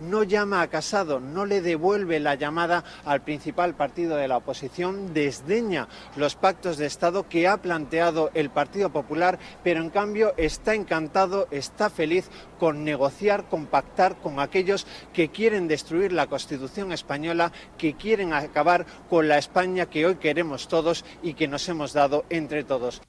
No 0.00 0.22
llama 0.22 0.62
a 0.62 0.68
Casado, 0.68 1.20
no 1.20 1.44
le 1.44 1.60
devuelve 1.60 2.18
la 2.18 2.36
llamada 2.36 2.84
al 3.04 3.20
principal 3.20 3.74
partido 3.74 4.16
de 4.16 4.28
la 4.28 4.38
oposición, 4.38 5.12
desdeña 5.12 5.88
los 6.16 6.36
pactos 6.36 6.78
de 6.78 6.86
Estado 6.86 7.28
que 7.28 7.48
ha 7.48 7.58
planteado 7.58 8.30
el 8.32 8.48
Partido 8.48 8.90
Popular, 8.90 9.38
pero 9.62 9.82
en 9.82 9.90
cambio 9.90 10.32
está 10.38 10.74
encantado, 10.74 11.48
está 11.50 11.90
feliz 11.90 12.30
con 12.58 12.84
negociar, 12.84 13.48
con 13.48 13.66
pactar 13.66 14.16
con 14.16 14.40
aquellos 14.40 14.86
que 15.12 15.30
quieren 15.30 15.68
destruir 15.68 16.12
la 16.12 16.28
Constitución 16.28 16.92
española, 16.92 17.52
que 17.76 17.94
quieren 17.94 18.32
acabar 18.32 18.86
con 19.10 19.28
la 19.28 19.36
España 19.36 19.86
que 19.86 20.06
hoy 20.06 20.14
queremos 20.14 20.68
todos 20.68 21.04
y 21.22 21.34
que 21.34 21.48
nos 21.48 21.68
hemos 21.68 21.92
dado 21.92 22.24
entre 22.30 22.62
todos. 22.64 23.02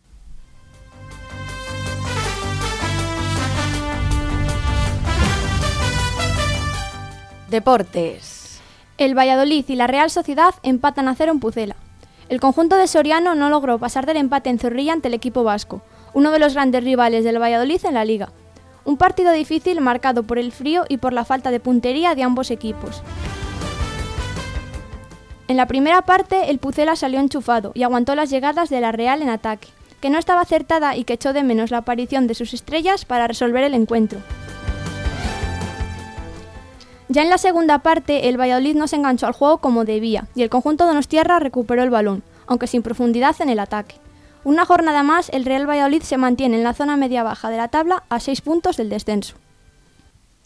Deportes. 7.49 8.61
El 8.99 9.17
Valladolid 9.17 9.65
y 9.67 9.75
la 9.75 9.87
Real 9.87 10.11
Sociedad 10.11 10.53
empatan 10.61 11.07
a 11.07 11.15
cero 11.15 11.31
en 11.31 11.39
Pucela. 11.39 11.75
El 12.29 12.39
conjunto 12.39 12.75
de 12.75 12.87
Soriano 12.87 13.33
no 13.33 13.49
logró 13.49 13.79
pasar 13.79 14.05
del 14.05 14.17
empate 14.17 14.51
en 14.51 14.59
Zorrilla 14.59 14.93
ante 14.93 15.07
el 15.07 15.15
equipo 15.15 15.43
vasco, 15.43 15.81
uno 16.13 16.29
de 16.29 16.37
los 16.37 16.53
grandes 16.53 16.83
rivales 16.83 17.23
del 17.23 17.41
Valladolid 17.41 17.83
en 17.85 17.95
la 17.95 18.05
liga. 18.05 18.29
Un 18.85 18.97
partido 18.97 19.31
difícil 19.31 19.81
marcado 19.81 20.23
por 20.23 20.37
el 20.37 20.51
frío 20.51 20.85
y 20.89 20.97
por 20.97 21.11
la 21.11 21.25
falta 21.25 21.49
de 21.49 21.59
puntería 21.59 22.13
de 22.13 22.21
ambos 22.21 22.51
equipos. 22.51 23.01
En 25.47 25.57
la 25.57 25.65
primera 25.65 26.03
parte, 26.03 26.51
el 26.51 26.59
Pucela 26.59 26.95
salió 26.95 27.19
enchufado 27.19 27.71
y 27.73 27.81
aguantó 27.81 28.13
las 28.13 28.29
llegadas 28.29 28.69
de 28.69 28.79
la 28.79 28.91
Real 28.91 29.23
en 29.23 29.29
ataque, 29.29 29.69
que 30.01 30.11
no 30.11 30.19
estaba 30.19 30.41
acertada 30.41 30.95
y 30.95 31.03
que 31.03 31.13
echó 31.13 31.33
de 31.33 31.41
menos 31.41 31.71
la 31.71 31.79
aparición 31.79 32.27
de 32.27 32.35
sus 32.35 32.53
estrellas 32.53 33.05
para 33.05 33.27
resolver 33.27 33.63
el 33.63 33.73
encuentro. 33.73 34.19
Ya 37.11 37.23
en 37.23 37.29
la 37.29 37.39
segunda 37.39 37.79
parte, 37.79 38.29
el 38.29 38.39
Valladolid 38.39 38.75
no 38.75 38.87
se 38.87 38.95
enganchó 38.95 39.25
al 39.25 39.33
juego 39.33 39.57
como 39.57 39.83
debía 39.83 40.27
y 40.35 40.43
el 40.43 40.49
conjunto 40.51 40.85
Donostierra 40.85 41.39
recuperó 41.39 41.81
el 41.81 41.89
balón, 41.89 42.21
aunque 42.45 42.67
sin 42.67 42.83
profundidad 42.83 43.35
en 43.41 43.49
el 43.49 43.57
ataque. 43.57 43.95
Una 44.43 44.63
jornada 44.63 45.01
más, 45.01 45.29
el 45.29 45.43
Real 45.43 45.67
Valladolid 45.67 46.03
se 46.03 46.17
mantiene 46.17 46.57
en 46.57 46.63
la 46.63 46.75
zona 46.75 46.97
media-baja 46.97 47.49
de 47.49 47.57
la 47.57 47.67
tabla 47.67 48.03
a 48.09 48.19
seis 48.19 48.41
puntos 48.41 48.77
del 48.77 48.89
descenso. 48.89 49.35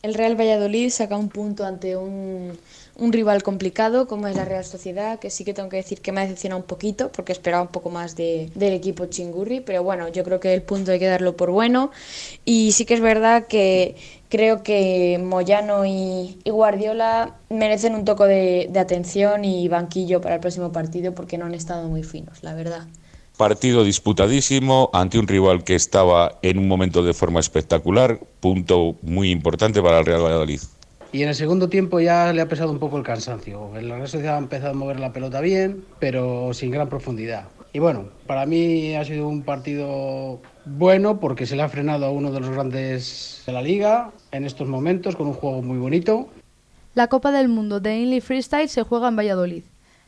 El 0.03 0.13
Real 0.13 0.39
Valladolid 0.39 0.89
saca 0.89 1.17
un 1.17 1.27
punto 1.27 1.65
ante 1.65 1.97
un, 1.97 2.57
un, 2.95 3.13
rival 3.13 3.43
complicado 3.43 4.07
como 4.07 4.27
es 4.27 4.35
la 4.35 4.45
Real 4.45 4.65
Sociedad, 4.65 5.19
que 5.19 5.29
sí 5.29 5.45
que 5.45 5.53
tengo 5.53 5.69
que 5.69 5.77
decir 5.77 6.01
que 6.01 6.11
me 6.11 6.21
ha 6.21 6.23
decepcionado 6.23 6.61
un 6.61 6.67
poquito 6.67 7.11
porque 7.11 7.31
esperaba 7.31 7.61
un 7.61 7.69
poco 7.69 7.89
más 7.89 8.15
de, 8.15 8.49
del 8.55 8.73
equipo 8.73 9.05
chingurri, 9.05 9.61
pero 9.61 9.83
bueno, 9.83 10.07
yo 10.09 10.23
creo 10.23 10.39
que 10.39 10.53
el 10.53 10.61
punto 10.61 10.91
hay 10.91 10.99
que 10.99 11.07
darlo 11.07 11.35
por 11.35 11.51
bueno 11.51 11.91
y 12.45 12.71
sí 12.73 12.85
que 12.85 12.93
es 12.93 13.01
verdad 13.01 13.47
que 13.47 13.95
creo 14.29 14.63
que 14.63 15.19
Moyano 15.23 15.85
y, 15.85 16.39
Guardiola 16.45 17.35
merecen 17.49 17.95
un 17.95 18.05
toque 18.05 18.23
de, 18.25 18.67
de 18.69 18.79
atención 18.79 19.45
y 19.45 19.67
banquillo 19.67 20.21
para 20.21 20.35
el 20.35 20.41
próximo 20.41 20.71
partido 20.71 21.13
porque 21.13 21.37
no 21.37 21.45
han 21.45 21.53
estado 21.53 21.87
muy 21.87 22.03
finos, 22.03 22.43
la 22.43 22.53
verdad. 22.53 22.87
Partido 23.37 23.83
disputadísimo 23.83 24.91
ante 24.93 25.17
un 25.17 25.27
rival 25.27 25.63
que 25.63 25.73
estaba 25.73 26.37
en 26.43 26.59
un 26.59 26.67
momento 26.67 27.03
de 27.03 27.15
forma 27.15 27.39
espectacular, 27.39 28.19
punto 28.39 28.95
muy 29.01 29.31
importante 29.31 29.81
para 29.81 29.99
el 29.99 30.05
Real 30.05 30.21
Valladolid. 30.21 30.61
Y 31.13 31.21
en 31.21 31.29
el 31.29 31.35
segundo 31.35 31.69
tiempo 31.69 31.99
ya 31.99 32.33
le 32.33 32.41
ha 32.41 32.47
pesado 32.47 32.71
un 32.71 32.79
poco 32.79 32.97
el 32.97 33.03
cansancio. 33.03 33.69
La 33.75 33.97
Real 33.97 34.07
Sociedad 34.07 34.33
ha 34.33 34.39
empezado 34.39 34.71
a 34.71 34.73
mover 34.73 34.99
la 34.99 35.13
pelota 35.13 35.41
bien, 35.41 35.85
pero 35.99 36.51
sin 36.55 36.71
gran 36.71 36.89
profundidad. 36.89 37.49
Y 37.71 37.77
bueno, 37.77 38.05
para 38.25 38.47
mí 38.47 38.95
ha 38.95 39.05
sido 39.05 39.27
un 39.27 39.43
partido 39.43 40.41
bueno 40.65 41.19
porque 41.19 41.45
se 41.45 41.55
le 41.55 41.61
ha 41.61 41.69
frenado 41.69 42.07
a 42.07 42.11
uno 42.11 42.31
de 42.31 42.39
los 42.39 42.49
grandes 42.49 43.43
de 43.45 43.53
la 43.53 43.61
liga 43.61 44.09
en 44.31 44.43
estos 44.43 44.67
momentos 44.67 45.15
con 45.15 45.27
un 45.27 45.33
juego 45.33 45.61
muy 45.61 45.77
bonito. 45.77 46.29
La 46.95 47.09
Copa 47.09 47.31
del 47.31 47.47
Mundo 47.47 47.79
de 47.79 47.95
Inly 47.95 48.19
Freestyle 48.19 48.69
se 48.69 48.81
juega 48.81 49.07
en 49.07 49.15
Valladolid. 49.15 49.63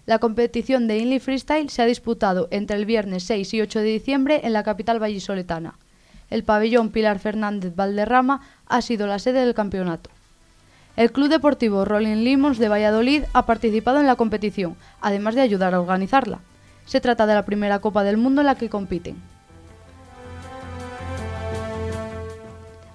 La 0.08 0.18
competición 0.18 0.88
de 0.88 0.98
Inly 0.98 1.20
Freestyle 1.20 1.70
se 1.70 1.84
ha 1.84 1.86
disputado 1.86 2.48
entre 2.50 2.78
el 2.78 2.88
viernes 2.88 3.26
6 3.26 3.54
y 3.54 3.62
8 3.62 3.80
de 3.82 3.86
diciembre 3.86 4.42
en 4.44 4.54
la 4.54 4.64
capital 4.64 5.00
vallisoletana. 5.00 5.78
El 6.32 6.44
pabellón 6.44 6.90
Pilar 6.90 7.20
Fernández 7.20 7.76
Valderrama 7.76 8.42
ha 8.66 8.82
sido 8.82 9.06
la 9.06 9.20
sede 9.20 9.46
del 9.46 9.54
campeonato. 9.54 10.10
El 10.96 11.12
Club 11.12 11.28
Deportivo 11.28 11.84
Rolling 11.84 12.24
Limons 12.24 12.58
de 12.58 12.70
Valladolid 12.70 13.24
ha 13.34 13.46
participado 13.46 14.00
en 14.00 14.08
la 14.08 14.16
competición, 14.16 14.78
además 15.02 15.36
de 15.36 15.42
ayudar 15.42 15.74
a 15.74 15.82
organizarla. 15.82 16.40
Se 16.86 17.02
trata 17.02 17.26
de 17.26 17.34
la 17.34 17.46
primera 17.46 17.80
Copa 17.80 18.04
del 18.04 18.16
Mundo 18.16 18.42
en 18.42 18.48
la 18.48 18.56
que 18.56 18.70
compiten. 18.70 19.18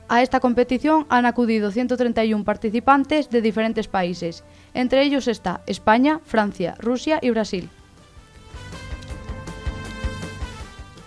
A 0.09 0.23
esta 0.23 0.40
competición 0.40 1.07
han 1.09 1.26
acudido 1.26 1.71
131 1.71 2.42
participantes 2.42 3.28
de 3.28 3.42
diferentes 3.42 3.87
países. 3.87 4.45
Entre 4.73 5.02
ellos 5.02 5.28
está 5.28 5.61
España, 5.66 6.21
Francia, 6.25 6.76
Rusia 6.78 7.19
y 7.21 7.30
Brasil. 7.30 7.69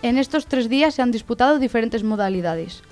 En 0.03 0.17
estos 0.17 0.45
tres 0.45 0.69
días 0.69 0.93
se 0.93 1.01
han 1.01 1.11
disputado 1.11 1.59
diferentes 1.59 2.03
modalidades. 2.03 2.83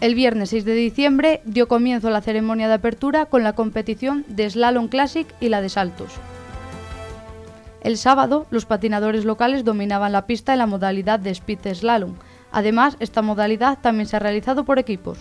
El 0.00 0.14
viernes 0.14 0.50
6 0.50 0.64
de 0.64 0.74
diciembre 0.74 1.42
dio 1.44 1.68
comienzo 1.68 2.10
la 2.10 2.22
ceremonia 2.22 2.68
de 2.68 2.74
apertura 2.74 3.26
con 3.26 3.42
la 3.42 3.52
competición 3.52 4.24
de 4.28 4.48
Slalom 4.48 4.88
Classic 4.88 5.26
y 5.40 5.50
la 5.50 5.60
de 5.60 5.68
saltos. 5.68 6.12
El 7.82 7.98
sábado, 7.98 8.46
los 8.50 8.66
patinadores 8.66 9.24
locales 9.24 9.64
dominaban 9.64 10.12
la 10.12 10.26
pista 10.26 10.52
en 10.52 10.58
la 10.58 10.66
modalidad 10.66 11.20
de 11.20 11.30
Speed 11.30 11.74
Slalom, 11.74 12.14
Además, 12.52 12.96
esta 13.00 13.22
modalidad 13.22 13.78
también 13.80 14.08
se 14.08 14.16
ha 14.16 14.20
realizado 14.20 14.64
por 14.64 14.78
equipos. 14.78 15.18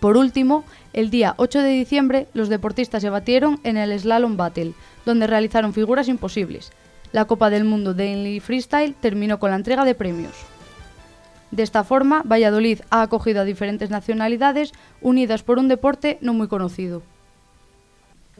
Por 0.00 0.16
último, 0.16 0.64
el 0.92 1.10
día 1.10 1.34
8 1.36 1.60
de 1.60 1.70
diciembre, 1.70 2.26
los 2.34 2.48
deportistas 2.48 3.02
se 3.02 3.10
batieron 3.10 3.60
en 3.64 3.76
el 3.76 3.98
Slalom 3.98 4.36
Battle, 4.36 4.74
donde 5.04 5.26
realizaron 5.26 5.74
figuras 5.74 6.08
imposibles. 6.08 6.72
La 7.12 7.24
Copa 7.24 7.50
del 7.50 7.64
Mundo 7.64 7.94
de 7.94 8.40
Freestyle 8.44 8.94
terminó 8.94 9.38
con 9.38 9.50
la 9.50 9.56
entrega 9.56 9.84
de 9.84 9.94
premios. 9.94 10.34
De 11.50 11.62
esta 11.62 11.82
forma, 11.82 12.22
Valladolid 12.24 12.80
ha 12.90 13.02
acogido 13.02 13.40
a 13.40 13.44
diferentes 13.44 13.90
nacionalidades 13.90 14.72
unidas 15.00 15.42
por 15.42 15.58
un 15.58 15.68
deporte 15.68 16.18
no 16.20 16.34
muy 16.34 16.48
conocido. 16.48 17.02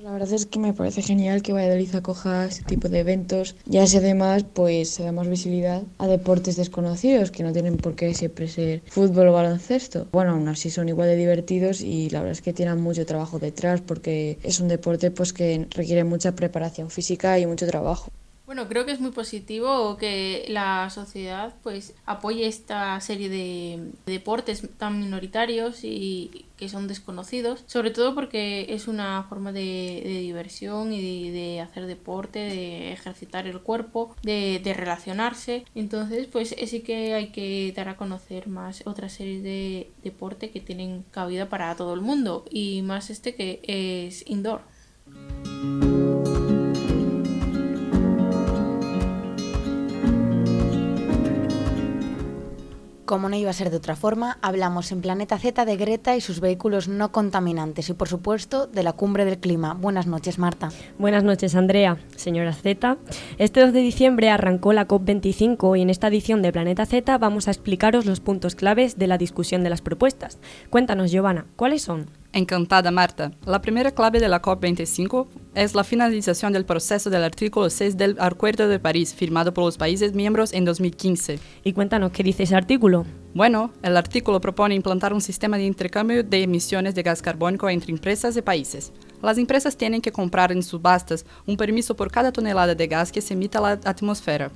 La 0.03 0.13
verdad 0.13 0.33
es 0.33 0.47
que 0.47 0.61
me 0.61 0.73
parece 0.75 1.03
genial 1.03 1.43
que 1.43 1.53
Valladolid 1.53 1.93
acoja 1.97 2.45
este 2.45 2.63
tipo 2.63 2.89
de 2.89 3.01
eventos, 3.01 3.57
ya 3.67 3.85
si 3.85 3.97
además 3.97 4.45
pues 4.45 4.91
se 4.91 5.03
da 5.03 5.11
más 5.11 5.27
visibilidad 5.29 5.83
a 5.99 6.07
deportes 6.07 6.55
desconocidos 6.55 7.33
que 7.33 7.43
no 7.43 7.53
tienen 7.53 7.79
por 7.79 7.97
qué 7.97 8.15
siempre 8.15 8.47
ser 8.47 8.83
fútbol 8.87 9.27
o 9.27 9.33
baloncesto. 9.33 10.07
Bueno, 10.13 10.33
aún 10.33 10.47
así 10.47 10.71
son 10.71 10.89
igual 10.89 11.09
de 11.09 11.17
divertidos 11.17 11.81
y 11.81 12.11
la 12.11 12.21
verdad 12.21 12.33
es 12.33 12.43
que 12.43 12.53
tienen 12.53 12.81
mucho 12.81 13.07
trabajo 13.07 13.41
detrás 13.41 13.81
porque 13.81 14.39
es 14.45 14.61
un 14.61 14.69
deporte 14.69 15.11
pues 15.11 15.33
que 15.33 15.67
requiere 15.71 16.05
mucha 16.05 16.37
preparación 16.37 16.91
física 16.91 17.37
y 17.41 17.47
mucho 17.47 17.67
trabajo. 17.67 18.09
Bueno, 18.49 18.67
creo 18.67 18.87
que 18.87 18.93
es 18.93 19.01
muy 19.01 19.11
positivo 19.11 19.99
que 19.99 20.47
la 20.49 20.89
sociedad 20.89 21.55
pues 21.63 21.93
apoye 22.07 22.47
esta 22.47 22.99
serie 23.03 23.29
de 23.29 23.93
deportes 24.07 24.67
tan 24.79 25.01
minoritarios 25.01 25.85
y 25.85 26.47
que 26.57 26.71
son 26.71 26.89
desconocidos, 26.89 27.63
sobre 27.67 27.91
todo 27.91 28.15
porque 28.15 28.65
es 28.71 28.89
una 28.89 29.23
forma 29.25 29.53
de, 29.53 30.01
de 30.03 30.21
diversión 30.21 30.95
y 30.95 31.31
de, 31.31 31.31
de, 31.31 31.61
hacer 31.61 31.85
deporte, 31.85 32.39
de 32.39 32.91
ejercitar 32.95 33.47
el 33.47 33.61
cuerpo, 33.61 34.17
de, 34.23 34.63
de, 34.65 34.73
relacionarse. 34.73 35.67
Entonces, 35.75 36.27
pues 36.27 36.57
sí 36.59 36.81
que 36.81 37.13
hay 37.13 37.29
que 37.33 37.75
dar 37.77 37.91
a 37.91 37.99
conocer 37.99 38.49
más 38.49 38.83
otras 38.87 39.13
series 39.13 39.43
de 39.43 39.91
deporte 40.03 40.51
que 40.51 40.61
tienen 40.61 41.05
cabida 41.11 41.51
para 41.51 41.77
todo 41.77 41.93
el 41.93 42.01
mundo 42.01 42.47
y 42.51 42.81
más 42.81 43.11
este 43.11 43.35
que 43.35 43.61
es 43.63 44.27
indoor. 44.27 44.63
Como 53.09 53.31
no 53.31 53.37
iba 53.37 53.49
a 53.49 53.55
ser 53.55 53.71
de 53.71 53.79
otra 53.79 53.97
forma, 53.97 54.37
hablamos 54.43 54.93
en 54.93 55.01
Planeta 55.01 55.39
Z 55.39 55.65
de 55.65 55.79
Greta 55.79 56.15
y 56.15 56.21
sus 56.21 56.41
vehículos 56.41 56.89
no 56.89 57.11
contaminantes 57.11 57.89
y, 57.89 57.95
por 57.95 58.07
supuesto, 58.07 58.67
de 58.67 58.83
la 58.83 58.93
cumbre 58.93 59.25
del 59.25 59.39
clima. 59.39 59.73
Buenas 59.73 60.07
noches, 60.07 60.39
Marta. 60.39 60.69
Buenas 60.99 61.25
noches, 61.25 61.55
Andrea. 61.55 61.97
Señora 62.17 62.53
Z, 62.53 62.99
este 63.39 63.61
2 63.63 63.73
de 63.73 63.81
diciembre 63.81 64.29
arrancó 64.29 64.75
la 64.75 64.87
COP25 64.87 65.79
y 65.79 65.81
en 65.81 65.89
esta 65.89 66.09
edición 66.09 66.43
de 66.43 66.53
Planeta 66.53 66.85
Z 66.85 67.17
vamos 67.17 67.49
a 67.49 67.51
explicaros 67.51 68.05
los 68.05 68.21
puntos 68.21 68.55
claves 68.55 68.99
de 68.99 69.07
la 69.07 69.17
discusión 69.17 69.65
de 69.65 69.71
las 69.71 69.81
propuestas. 69.81 70.39
Cuéntanos, 70.69 71.11
Giovanna, 71.11 71.47
¿cuáles 71.57 71.81
son? 71.81 72.11
Encantada, 72.33 72.91
Marta. 72.91 73.33
La 73.47 73.63
primera 73.63 73.91
clave 73.91 74.21
de 74.21 74.29
la 74.29 74.43
COP25 74.43 75.27
es 75.55 75.75
la 75.75 75.83
finalización 75.83 76.53
del 76.53 76.67
proceso 76.67 77.09
del 77.09 77.25
artículo 77.25 77.71
6 77.71 77.97
del 77.97 78.17
Acuerdo 78.21 78.69
de 78.69 78.79
París, 78.79 79.15
firmado 79.15 79.55
por 79.55 79.65
los 79.65 79.79
países 79.79 80.13
miembros 80.13 80.53
en 80.53 80.67
2015. 80.67 81.39
Y 81.65 81.73
cuéntanos, 81.73 82.13
¿qué 82.13 82.23
dice 82.23 82.43
ese 82.43 82.55
artículo? 82.55 83.07
Bueno, 83.33 83.73
el 83.83 83.97
artículo 83.97 84.43
propone 84.43 84.75
implantar 84.75 85.15
un 85.15 85.23
sistema 85.23 85.57
de 85.57 85.65
intercambio 85.65 86.23
de 86.23 86.43
emisiones 86.43 86.95
de 86.95 87.03
gas 87.03 87.23
carbónico 87.23 87.71
entre 87.71 87.93
empresas 87.93 88.37
y 88.37 88.43
países. 88.43 88.93
Las 89.23 89.39
empresas 89.39 89.77
tienen 89.77 90.03
que 90.03 90.13
comprar 90.13 90.53
en 90.53 90.63
subastas 90.63 91.25
un 91.47 91.57
permiso 91.57 91.97
por 91.97 92.11
cada 92.11 92.31
tonelada 92.31 92.75
de 92.75 92.87
gas 92.87 93.11
que 93.11 93.23
se 93.23 93.35
emite 93.35 93.57
a 93.57 93.63
la 93.63 93.71
atmósfera 93.85 94.51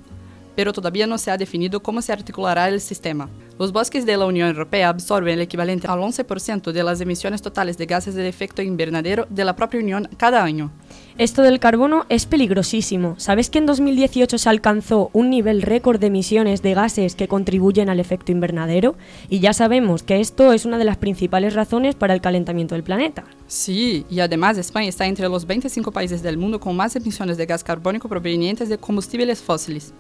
pero 0.55 0.73
todavía 0.73 1.07
no 1.07 1.19
se 1.19 1.31
ha 1.31 1.37
definido 1.37 1.83
cómo 1.83 2.03
se 2.03 2.13
articulará 2.13 2.69
el 2.69 2.81
sistema. 2.81 3.29
Los 3.59 3.73
bosques 3.73 4.07
de 4.07 4.17
la 4.17 4.27
Unión 4.27 4.49
Europea 4.49 4.89
absorben 4.89 5.35
el 5.35 5.43
equivalente 5.43 5.87
al 5.87 6.01
11% 6.01 6.73
de 6.73 6.83
las 6.83 7.01
emisiones 7.01 7.43
totales 7.43 7.79
de 7.79 7.87
gases 7.87 8.15
de 8.15 8.29
efecto 8.29 8.63
invernadero 8.63 9.27
de 9.31 9.45
la 9.45 9.55
propia 9.55 9.81
Unión 9.81 10.09
cada 10.17 10.43
año. 10.43 10.73
Esto 11.19 11.43
del 11.43 11.61
carbono 11.61 12.07
es 12.09 12.25
peligrosísimo. 12.25 13.15
¿Sabes 13.19 13.51
que 13.51 13.59
en 13.59 13.67
2018 13.67 14.39
se 14.39 14.49
alcanzó 14.49 15.11
un 15.13 15.29
nivel 15.29 15.61
récord 15.61 16.01
de 16.01 16.07
emisiones 16.07 16.63
de 16.63 16.73
gases 16.73 17.15
que 17.15 17.29
contribuyen 17.29 17.91
al 17.91 18.01
efecto 18.01 18.33
invernadero? 18.33 18.97
Y 19.29 19.41
ya 19.41 19.53
sabemos 19.53 20.03
que 20.03 20.21
esto 20.21 20.53
es 20.53 20.65
una 20.65 20.79
de 20.79 20.85
las 20.85 20.97
principales 20.97 21.55
razones 21.55 21.95
para 21.95 22.15
el 22.15 22.23
calentamiento 22.23 22.75
del 22.75 22.83
planeta. 22.83 23.25
Sí, 23.47 24.07
y 24.09 24.21
además 24.21 24.57
España 24.57 24.89
está 24.89 25.07
entre 25.07 25.29
los 25.29 25.47
25 25.47 25.93
países 25.93 26.23
del 26.23 26.39
mundo 26.39 26.59
con 26.59 26.75
más 26.75 26.97
emisiones 26.97 27.37
de 27.37 27.45
gas 27.45 27.63
carbónico 27.63 28.09
provenientes 28.09 28.71
de 28.71 28.79
combustibles 28.79 29.43
fósiles. 29.43 29.93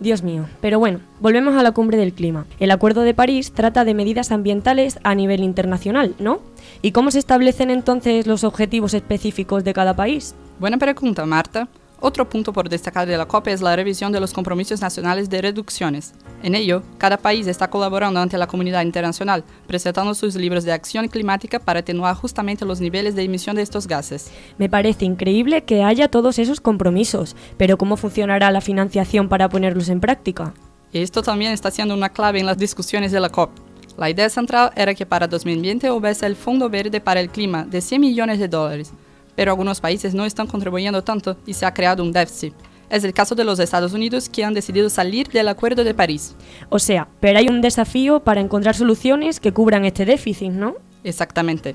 Dios 0.00 0.22
mío. 0.22 0.46
Pero 0.60 0.78
bueno, 0.78 1.00
volvemos 1.20 1.56
a 1.56 1.62
la 1.62 1.72
cumbre 1.72 1.96
del 1.96 2.12
clima. 2.12 2.46
El 2.58 2.70
Acuerdo 2.70 3.02
de 3.02 3.14
París 3.14 3.52
trata 3.52 3.84
de 3.84 3.94
medidas 3.94 4.32
ambientales 4.32 4.98
a 5.02 5.14
nivel 5.14 5.42
internacional, 5.42 6.14
¿no? 6.18 6.40
¿Y 6.82 6.92
cómo 6.92 7.10
se 7.10 7.18
establecen 7.18 7.70
entonces 7.70 8.26
los 8.26 8.44
objetivos 8.44 8.94
específicos 8.94 9.64
de 9.64 9.74
cada 9.74 9.94
país? 9.94 10.34
Buena 10.58 10.78
pregunta, 10.78 11.26
Marta. 11.26 11.68
Otro 11.98 12.28
punto 12.28 12.52
por 12.52 12.68
destacar 12.68 13.08
de 13.08 13.16
la 13.16 13.26
COP 13.26 13.48
es 13.48 13.62
la 13.62 13.74
revisión 13.74 14.12
de 14.12 14.20
los 14.20 14.34
compromisos 14.34 14.82
nacionales 14.82 15.30
de 15.30 15.40
reducciones. 15.40 16.12
En 16.42 16.54
ello, 16.54 16.82
cada 16.98 17.16
país 17.16 17.46
está 17.46 17.70
colaborando 17.70 18.20
ante 18.20 18.36
la 18.36 18.46
comunidad 18.46 18.82
internacional, 18.82 19.44
presentando 19.66 20.14
sus 20.14 20.34
libros 20.34 20.64
de 20.64 20.72
acción 20.72 21.08
climática 21.08 21.58
para 21.58 21.80
atenuar 21.80 22.14
justamente 22.14 22.66
los 22.66 22.80
niveles 22.80 23.14
de 23.14 23.22
emisión 23.22 23.56
de 23.56 23.62
estos 23.62 23.86
gases. 23.86 24.30
Me 24.58 24.68
parece 24.68 25.06
increíble 25.06 25.64
que 25.64 25.82
haya 25.82 26.08
todos 26.08 26.38
esos 26.38 26.60
compromisos, 26.60 27.34
pero 27.56 27.78
¿cómo 27.78 27.96
funcionará 27.96 28.50
la 28.50 28.60
financiación 28.60 29.30
para 29.30 29.48
ponerlos 29.48 29.88
en 29.88 30.00
práctica? 30.00 30.52
Esto 30.92 31.22
también 31.22 31.52
está 31.52 31.70
siendo 31.70 31.94
una 31.94 32.10
clave 32.10 32.40
en 32.40 32.46
las 32.46 32.58
discusiones 32.58 33.10
de 33.10 33.20
la 33.20 33.30
COP. 33.30 33.50
La 33.96 34.10
idea 34.10 34.28
central 34.28 34.70
era 34.76 34.94
que 34.94 35.06
para 35.06 35.26
2020 35.26 35.90
hubiese 35.90 36.26
el 36.26 36.36
Fondo 36.36 36.68
Verde 36.68 37.00
para 37.00 37.20
el 37.20 37.30
Clima 37.30 37.64
de 37.64 37.80
100 37.80 38.00
millones 38.02 38.38
de 38.38 38.48
dólares, 38.48 38.92
pero 39.36 39.52
algunos 39.52 39.80
países 39.80 40.14
no 40.14 40.24
están 40.24 40.48
contribuyendo 40.48 41.04
tanto 41.04 41.36
y 41.46 41.52
se 41.52 41.66
ha 41.66 41.74
creado 41.74 42.02
un 42.02 42.12
déficit. 42.12 42.54
Es 42.88 43.04
el 43.04 43.12
caso 43.12 43.34
de 43.34 43.44
los 43.44 43.58
Estados 43.58 43.92
Unidos 43.92 44.28
que 44.28 44.44
han 44.44 44.54
decidido 44.54 44.88
salir 44.90 45.28
del 45.28 45.48
Acuerdo 45.48 45.84
de 45.84 45.94
París. 45.94 46.34
O 46.68 46.78
sea, 46.78 47.08
pero 47.20 47.38
hay 47.38 47.48
un 47.48 47.60
desafío 47.60 48.20
para 48.20 48.40
encontrar 48.40 48.74
soluciones 48.74 49.40
que 49.40 49.52
cubran 49.52 49.84
este 49.84 50.04
déficit, 50.04 50.50
¿no? 50.50 50.76
Exactamente. 51.02 51.74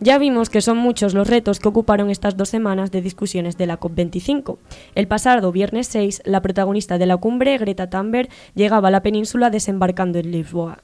Ya 0.00 0.16
vimos 0.16 0.48
que 0.48 0.62
son 0.62 0.78
muchos 0.78 1.12
los 1.12 1.28
retos 1.28 1.60
que 1.60 1.68
ocuparon 1.68 2.08
estas 2.08 2.36
dos 2.36 2.48
semanas 2.48 2.90
de 2.90 3.02
discusiones 3.02 3.58
de 3.58 3.66
la 3.66 3.78
COP25. 3.78 4.56
El 4.94 5.06
pasado 5.06 5.52
viernes 5.52 5.88
6, 5.88 6.22
la 6.24 6.40
protagonista 6.40 6.96
de 6.96 7.04
la 7.04 7.18
cumbre, 7.18 7.58
Greta 7.58 7.90
Thunberg, 7.90 8.30
llegaba 8.54 8.88
a 8.88 8.90
la 8.90 9.02
península 9.02 9.50
desembarcando 9.50 10.18
en 10.18 10.30
Lisboa. 10.30 10.82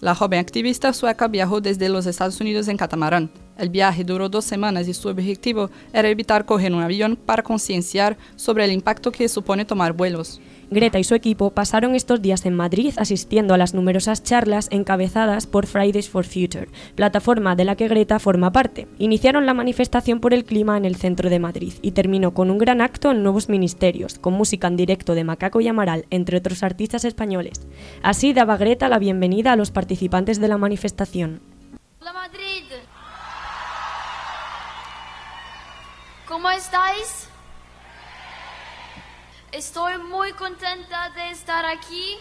La 0.00 0.14
joven 0.14 0.40
activista 0.40 0.92
sueca 0.92 1.28
viajó 1.28 1.60
desde 1.60 1.88
los 1.88 2.06
Estados 2.06 2.40
Unidos 2.40 2.68
en 2.68 2.76
catamarán. 2.76 3.30
El 3.60 3.68
viaje 3.68 4.04
duró 4.04 4.30
dos 4.30 4.46
semanas 4.46 4.88
y 4.88 4.94
su 4.94 5.10
objetivo 5.10 5.68
era 5.92 6.08
evitar 6.08 6.46
coger 6.46 6.72
un 6.72 6.80
avión 6.80 7.16
para 7.16 7.42
concienciar 7.42 8.16
sobre 8.34 8.64
el 8.64 8.72
impacto 8.72 9.12
que 9.12 9.28
supone 9.28 9.66
tomar 9.66 9.92
vuelos. 9.92 10.40
Greta 10.70 10.98
y 10.98 11.04
su 11.04 11.14
equipo 11.14 11.50
pasaron 11.50 11.94
estos 11.94 12.22
días 12.22 12.46
en 12.46 12.54
Madrid 12.54 12.94
asistiendo 12.96 13.52
a 13.52 13.58
las 13.58 13.74
numerosas 13.74 14.22
charlas 14.22 14.68
encabezadas 14.70 15.46
por 15.46 15.66
Fridays 15.66 16.08
for 16.08 16.24
Future, 16.24 16.68
plataforma 16.94 17.54
de 17.54 17.66
la 17.66 17.76
que 17.76 17.88
Greta 17.88 18.18
forma 18.18 18.50
parte. 18.50 18.88
Iniciaron 18.98 19.44
la 19.44 19.52
manifestación 19.52 20.20
por 20.20 20.32
el 20.32 20.44
clima 20.44 20.78
en 20.78 20.86
el 20.86 20.96
centro 20.96 21.28
de 21.28 21.38
Madrid 21.38 21.74
y 21.82 21.90
terminó 21.90 22.32
con 22.32 22.50
un 22.50 22.56
gran 22.56 22.80
acto 22.80 23.10
en 23.10 23.22
Nuevos 23.22 23.50
Ministerios, 23.50 24.18
con 24.18 24.32
música 24.32 24.68
en 24.68 24.76
directo 24.76 25.14
de 25.14 25.24
Macaco 25.24 25.60
y 25.60 25.68
Amaral, 25.68 26.06
entre 26.08 26.38
otros 26.38 26.62
artistas 26.62 27.04
españoles. 27.04 27.60
Así 28.02 28.32
daba 28.32 28.56
Greta 28.56 28.88
la 28.88 28.98
bienvenida 28.98 29.52
a 29.52 29.56
los 29.56 29.70
participantes 29.70 30.40
de 30.40 30.48
la 30.48 30.56
manifestación. 30.56 31.42
Hola 32.00 32.14
Madrid. 32.14 32.49
¿Cómo 36.30 36.48
estáis? 36.48 37.26
Estoy 39.50 39.98
muy 39.98 40.30
contenta 40.34 41.10
de 41.10 41.32
estar 41.32 41.66
aquí. 41.66 42.18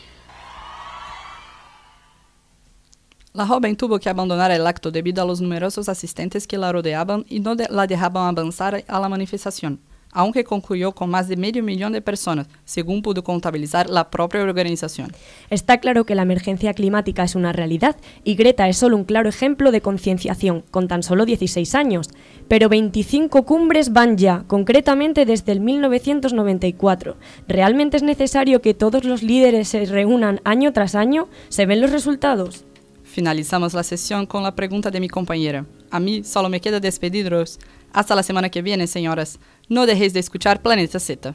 La 3.34 3.46
joven 3.46 3.78
tuvo 3.78 4.00
que 4.00 4.10
abandonar 4.10 4.50
el 4.50 4.66
acto 4.66 4.89
debido 4.89 5.22
a 5.22 5.28
los 5.28 5.42
numerosos 5.42 5.89
asistentes 5.89 6.48
que 6.48 6.58
la 6.58 6.72
rodeaban 6.72 7.24
y 7.30 7.39
no 7.39 7.54
la 7.54 7.86
dejaban 7.86 8.36
avanzar 8.36 8.84
a 8.88 9.00
la 9.00 9.10
manifestación, 9.10 9.80
aunque 10.12 10.44
concluyó 10.44 10.94
con 10.94 11.10
más 11.10 11.28
de 11.28 11.38
medio 11.38 11.63
millón 11.63 11.94
de 11.94 12.01
personas, 12.01 12.48
según 12.66 13.01
pudo 13.01 13.24
contabilizar 13.24 13.89
la 13.89 14.10
propia 14.10 14.42
organización. 14.42 15.12
Está 15.50 15.80
claro 15.80 16.06
que 16.06 16.16
la 16.16 16.24
emergencia 16.24 16.74
climática 16.74 17.24
es 17.24 17.36
una 17.36 17.54
realidad 17.54 17.96
y 18.24 18.36
Greta 18.36 18.68
es 18.68 18.78
solo 18.78 18.98
un 18.98 19.04
claro 19.04 19.30
ejemplo 19.30 19.72
de 19.72 19.82
concienciación, 19.82 20.63
con 20.72 20.88
tan 20.88 21.04
solo 21.04 21.25
16 21.25 21.75
años. 21.75 22.10
Pero 22.48 22.70
25 22.70 23.44
cumbres 23.44 23.94
van 23.94 24.18
ya, 24.18 24.44
concretamente 24.48 25.25
desde 25.25 25.51
el 25.51 25.60
1994. 25.60 27.18
¿Realmente 27.48 27.98
es 27.98 28.04
necesario 28.04 28.62
que 28.62 28.74
todos 28.74 29.04
los 29.04 29.24
líderes 29.24 29.68
se 29.68 29.86
reúnan 29.86 30.42
año 30.44 30.74
tras 30.74 30.96
año? 30.96 31.28
¿Se 31.50 31.66
ven 31.66 31.82
los 31.82 31.92
resultados? 31.92 32.66
Finalizamos 33.12 33.74
la 33.74 33.84
sesión 33.84 34.28
con 34.28 34.44
la 34.44 34.56
pregunta 34.56 34.92
de 34.92 35.00
mi 35.00 35.10
compañera. 35.10 35.66
A 35.89 36.00
mí 36.00 36.24
solo 36.24 36.48
me 36.48 36.62
queda 36.62 36.80
despediros. 36.80 37.60
Hasta 37.92 38.16
la 38.16 38.22
semana 38.22 38.50
que 38.50 38.62
viene, 38.62 38.86
señoras. 38.86 39.39
No 39.68 39.88
dejéis 39.88 40.13
de 40.13 40.20
escuchar 40.20 40.62
Planeta 40.62 41.00
Z. 41.00 41.34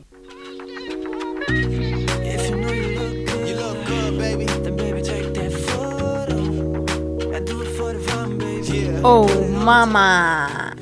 Oh, 9.02 9.26
mamá. 9.50 10.76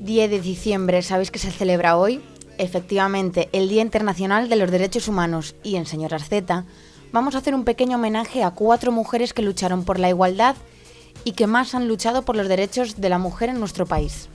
10 0.00 0.30
de 0.30 0.40
diciembre, 0.40 1.02
¿sabéis 1.02 1.30
que 1.30 1.38
se 1.38 1.52
celebra 1.52 1.96
hoy? 1.96 2.20
Efectivamente, 2.58 3.48
el 3.52 3.68
Día 3.68 3.82
Internacional 3.82 4.48
de 4.48 4.56
los 4.56 4.72
Derechos 4.72 5.06
Humanos. 5.06 5.54
Y 5.62 5.76
en 5.76 5.86
Señoras 5.86 6.28
Z 6.28 6.66
vamos 7.12 7.34
a 7.34 7.38
hacer 7.38 7.54
un 7.54 7.64
pequeño 7.64 7.96
homenaje 7.96 8.42
a 8.42 8.50
cuatro 8.50 8.90
mujeres 8.90 9.32
que 9.32 9.42
lucharon 9.42 9.84
por 9.84 9.98
la 9.98 10.08
igualdad 10.08 10.56
y 11.24 11.32
que 11.32 11.46
más 11.46 11.74
han 11.74 11.86
luchado 11.86 12.22
por 12.22 12.36
los 12.36 12.48
derechos 12.48 13.00
de 13.00 13.08
la 13.08 13.18
mujer 13.18 13.50
en 13.50 13.60
nuestro 13.60 13.86
país. 13.86 14.28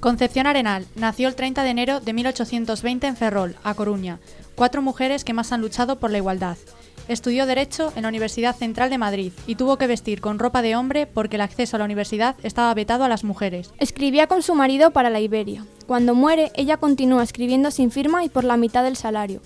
Concepción 0.00 0.46
Arenal 0.46 0.86
nació 0.96 1.28
el 1.28 1.34
30 1.34 1.62
de 1.62 1.70
enero 1.70 2.00
de 2.00 2.12
1820 2.12 3.06
en 3.06 3.16
Ferrol, 3.16 3.56
A 3.64 3.74
Coruña. 3.74 4.20
Cuatro 4.54 4.82
mujeres 4.82 5.24
que 5.24 5.32
más 5.32 5.50
han 5.50 5.62
luchado 5.62 5.98
por 5.98 6.10
la 6.10 6.18
igualdad. 6.18 6.58
Estudió 7.06 7.44
Derecho 7.44 7.92
en 7.96 8.02
la 8.02 8.08
Universidad 8.08 8.56
Central 8.56 8.88
de 8.88 8.96
Madrid 8.96 9.32
y 9.46 9.56
tuvo 9.56 9.76
que 9.76 9.86
vestir 9.86 10.22
con 10.22 10.38
ropa 10.38 10.62
de 10.62 10.74
hombre 10.74 11.06
porque 11.06 11.36
el 11.36 11.42
acceso 11.42 11.76
a 11.76 11.78
la 11.78 11.84
universidad 11.84 12.34
estaba 12.42 12.72
vetado 12.72 13.04
a 13.04 13.08
las 13.08 13.24
mujeres. 13.24 13.72
Escribía 13.78 14.26
con 14.26 14.42
su 14.42 14.54
marido 14.54 14.90
para 14.90 15.10
la 15.10 15.20
Iberia. 15.20 15.66
Cuando 15.86 16.14
muere, 16.14 16.50
ella 16.54 16.78
continúa 16.78 17.22
escribiendo 17.22 17.70
sin 17.70 17.90
firma 17.90 18.24
y 18.24 18.30
por 18.30 18.44
la 18.44 18.56
mitad 18.56 18.84
del 18.84 18.96
salario. 18.96 19.42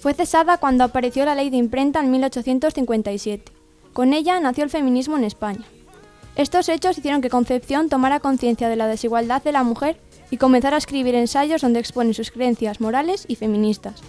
Fue 0.00 0.12
cesada 0.12 0.58
cuando 0.58 0.84
apareció 0.84 1.24
la 1.24 1.34
ley 1.34 1.48
de 1.48 1.56
imprenta 1.56 2.00
en 2.00 2.10
1857. 2.10 3.52
Con 3.94 4.12
ella 4.12 4.38
nació 4.38 4.64
el 4.64 4.70
feminismo 4.70 5.16
en 5.16 5.24
España. 5.24 5.64
Estos 6.36 6.68
hechos 6.68 6.98
hicieron 6.98 7.22
que 7.22 7.30
Concepción 7.30 7.88
tomara 7.88 8.20
conciencia 8.20 8.68
de 8.68 8.76
la 8.76 8.86
desigualdad 8.86 9.42
de 9.42 9.52
la 9.52 9.64
mujer 9.64 9.98
y 10.30 10.36
comenzara 10.36 10.76
a 10.76 10.78
escribir 10.78 11.14
ensayos 11.14 11.62
donde 11.62 11.80
expone 11.80 12.12
sus 12.12 12.30
creencias 12.30 12.80
morales 12.80 13.24
y 13.26 13.36
feministas. 13.36 14.02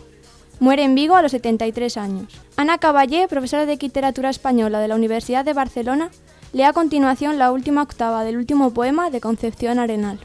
Muere 0.59 0.83
en 0.83 0.93
Vigo 0.93 1.15
a 1.15 1.21
los 1.21 1.31
73 1.31 1.95
años. 1.95 2.41
Ana 2.57 2.79
Caballé, 2.79 3.29
profesora 3.29 3.65
de 3.65 3.77
literatura 3.77 4.29
española 4.29 4.81
de 4.81 4.89
la 4.89 4.95
Universidad 4.95 5.45
de 5.45 5.53
Barcelona, 5.53 6.11
lee 6.51 6.63
a 6.63 6.73
continuación 6.73 7.37
la 7.39 7.53
última 7.53 7.81
octava 7.81 8.25
del 8.25 8.35
último 8.35 8.73
poema 8.73 9.09
de 9.09 9.21
Concepción 9.21 9.79
Arenal. 9.79 10.19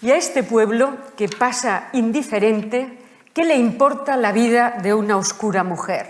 Y 0.00 0.12
a 0.12 0.16
este 0.16 0.44
pueblo 0.44 0.96
que 1.16 1.28
pasa 1.28 1.88
indiferente, 1.92 2.98
¿qué 3.34 3.44
le 3.44 3.56
importa 3.56 4.16
la 4.16 4.30
vida 4.30 4.78
de 4.80 4.94
una 4.94 5.16
oscura 5.16 5.64
mujer? 5.64 6.06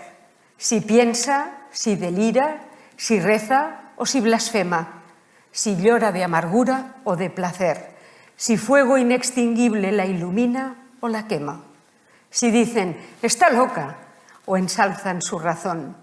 Si 0.59 0.83
piensa, 0.83 1.67
si 1.71 1.97
delira, 1.97 2.69
si 2.97 3.21
reza 3.21 3.93
o 3.97 4.05
si 4.05 4.21
blasfema, 4.21 5.03
si 5.51 5.77
llora 5.77 6.13
de 6.13 6.25
amargura 6.25 6.97
o 7.05 7.17
de 7.17 7.31
placer, 7.31 7.97
si 8.37 8.59
fuego 8.59 8.99
inextinguible 8.99 9.93
la 9.93 10.05
ilumina 10.05 10.89
o 11.01 11.09
la 11.09 11.27
quema, 11.27 11.72
si 12.33 12.51
dicen 12.51 12.97
está 13.21 13.51
loca 13.51 13.99
o 14.47 14.57
ensalzan 14.57 15.23
su 15.23 15.39
razón, 15.39 15.95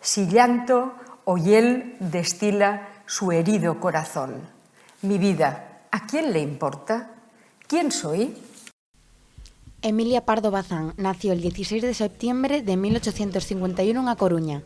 si 0.00 0.26
llanto 0.28 0.94
o 1.24 1.36
hiel 1.36 1.96
destila 2.00 2.88
su 3.04 3.32
herido 3.32 3.78
corazón. 3.80 4.48
Mi 5.02 5.18
vida, 5.18 5.82
¿a 5.90 6.06
quién 6.06 6.32
le 6.32 6.40
importa? 6.40 7.10
¿Quién 7.66 7.90
soy? 7.90 8.34
Emilia 9.82 10.24
Pardo 10.24 10.52
Bazán 10.52 10.94
nació 10.96 11.32
el 11.32 11.42
16 11.42 11.82
de 11.82 11.94
septiembre 11.94 12.62
de 12.62 12.76
1851 12.76 14.00
en 14.00 14.08
A 14.08 14.14
Coruña. 14.14 14.62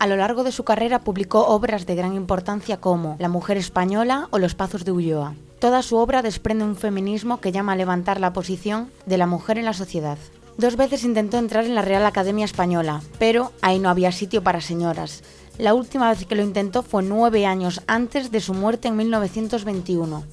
A 0.00 0.06
lo 0.08 0.16
largo 0.16 0.42
de 0.42 0.52
su 0.52 0.64
carrera 0.64 0.98
publicó 0.98 1.46
obras 1.46 1.86
de 1.86 1.94
gran 1.94 2.14
importancia 2.14 2.78
como 2.78 3.16
La 3.20 3.28
mujer 3.28 3.56
española 3.56 4.26
o 4.30 4.38
Los 4.38 4.56
pazos 4.56 4.84
de 4.84 4.90
Ulloa. 4.92 5.34
Toda 5.60 5.82
su 5.82 5.96
obra 5.96 6.20
desprende 6.20 6.64
un 6.64 6.76
feminismo 6.76 7.40
que 7.40 7.52
llama 7.52 7.72
a 7.72 7.76
levantar 7.76 8.20
la 8.20 8.32
posición 8.32 8.90
de 9.06 9.16
la 9.16 9.26
mujer 9.26 9.56
en 9.56 9.64
la 9.64 9.72
sociedad. 9.72 10.18
Dos 10.58 10.76
veces 10.76 11.04
intentó 11.04 11.36
entrar 11.36 11.66
en 11.66 11.74
la 11.74 11.82
Real 11.82 12.06
Academia 12.06 12.46
Española, 12.46 13.02
pero 13.18 13.52
ahí 13.60 13.78
no 13.78 13.90
había 13.90 14.10
sitio 14.10 14.42
para 14.42 14.62
señoras. 14.62 15.22
La 15.58 15.74
última 15.74 16.08
vez 16.08 16.24
que 16.24 16.34
lo 16.34 16.42
intentó 16.42 16.82
fue 16.82 17.02
nueve 17.02 17.44
años 17.44 17.82
antes 17.86 18.30
de 18.30 18.40
su 18.40 18.54
muerte 18.54 18.88
en 18.88 18.96
1921. 18.96 20.24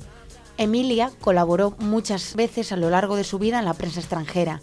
Emilia 0.57 1.11
colaboró 1.19 1.75
muchas 1.79 2.35
veces 2.35 2.71
a 2.71 2.77
lo 2.77 2.89
largo 2.89 3.17
de 3.17 3.25
su 3.25 3.37
vida 3.37 3.59
en 3.59 3.65
la 3.65 3.73
prensa 3.73 3.99
extranjera, 3.99 4.61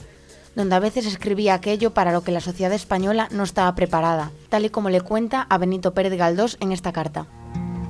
donde 0.57 0.77
a 0.77 0.81
veces 0.81 1.05
escribía 1.05 1.55
aquello 1.55 1.93
para 1.93 2.13
lo 2.13 2.23
que 2.23 2.33
la 2.33 2.41
sociedad 2.41 2.73
española 2.73 3.29
no 3.31 3.43
estaba 3.43 3.75
preparada, 3.75 4.31
tal 4.49 4.65
y 4.65 4.71
como 4.71 4.89
le 4.89 5.03
cuenta 5.03 5.43
a 5.43 5.59
Benito 5.59 5.93
Pérez 5.93 6.17
Galdós 6.17 6.57
en 6.61 6.73
esta 6.73 6.93
carta. 6.93 7.27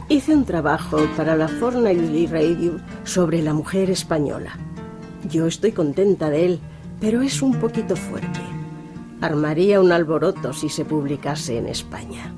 Hice 0.09 0.35
un 0.35 0.45
trabajo 0.45 0.99
para 1.17 1.37
la 1.37 1.47
Fortnightly 1.47 2.27
Radio 2.27 2.81
sobre 3.05 3.43
la 3.43 3.55
mujer 3.55 3.91
española. 3.91 4.59
Yo 5.29 5.47
estoy 5.47 5.71
contenta 5.71 6.31
de 6.31 6.47
él, 6.47 6.61
pero 7.01 7.23
es 7.23 7.43
un 7.43 7.59
poquito 7.59 7.97
fuerte. 7.97 8.41
Armaría 9.21 9.81
un 9.81 9.93
alboroto 9.93 10.53
si 10.53 10.69
se 10.69 10.85
publicase 10.85 11.59
en 11.59 11.67
España. 11.67 12.35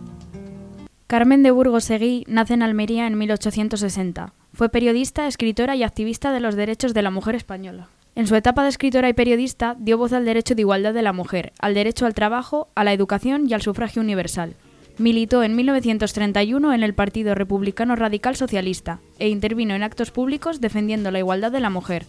Carmen 1.06 1.42
de 1.42 1.50
Burgos 1.50 1.84
Seguí 1.84 2.24
nace 2.26 2.54
en 2.54 2.62
Almería 2.62 3.06
en 3.06 3.18
1860. 3.18 4.32
Fue 4.54 4.68
periodista, 4.68 5.26
escritora 5.26 5.76
y 5.76 5.82
activista 5.82 6.32
de 6.32 6.40
los 6.40 6.54
derechos 6.54 6.94
de 6.94 7.02
la 7.02 7.10
mujer 7.10 7.34
española. 7.34 7.88
En 8.14 8.26
su 8.26 8.34
etapa 8.34 8.62
de 8.62 8.68
escritora 8.68 9.08
y 9.08 9.14
periodista 9.14 9.76
dio 9.78 9.96
voz 9.96 10.12
al 10.12 10.24
derecho 10.24 10.54
de 10.54 10.62
igualdad 10.62 10.92
de 10.92 11.02
la 11.02 11.12
mujer, 11.12 11.52
al 11.58 11.74
derecho 11.74 12.06
al 12.06 12.14
trabajo, 12.14 12.68
a 12.74 12.84
la 12.84 12.92
educación 12.92 13.46
y 13.48 13.54
al 13.54 13.62
sufragio 13.62 14.02
universal. 14.02 14.54
Militó 14.98 15.42
en 15.42 15.56
1931 15.56 16.74
en 16.74 16.82
el 16.82 16.94
Partido 16.94 17.34
Republicano 17.34 17.96
Radical 17.96 18.36
Socialista 18.36 19.00
e 19.18 19.28
intervino 19.28 19.74
en 19.74 19.82
actos 19.82 20.10
públicos 20.10 20.60
defendiendo 20.60 21.10
la 21.10 21.18
igualdad 21.18 21.50
de 21.50 21.60
la 21.60 21.70
mujer. 21.70 22.04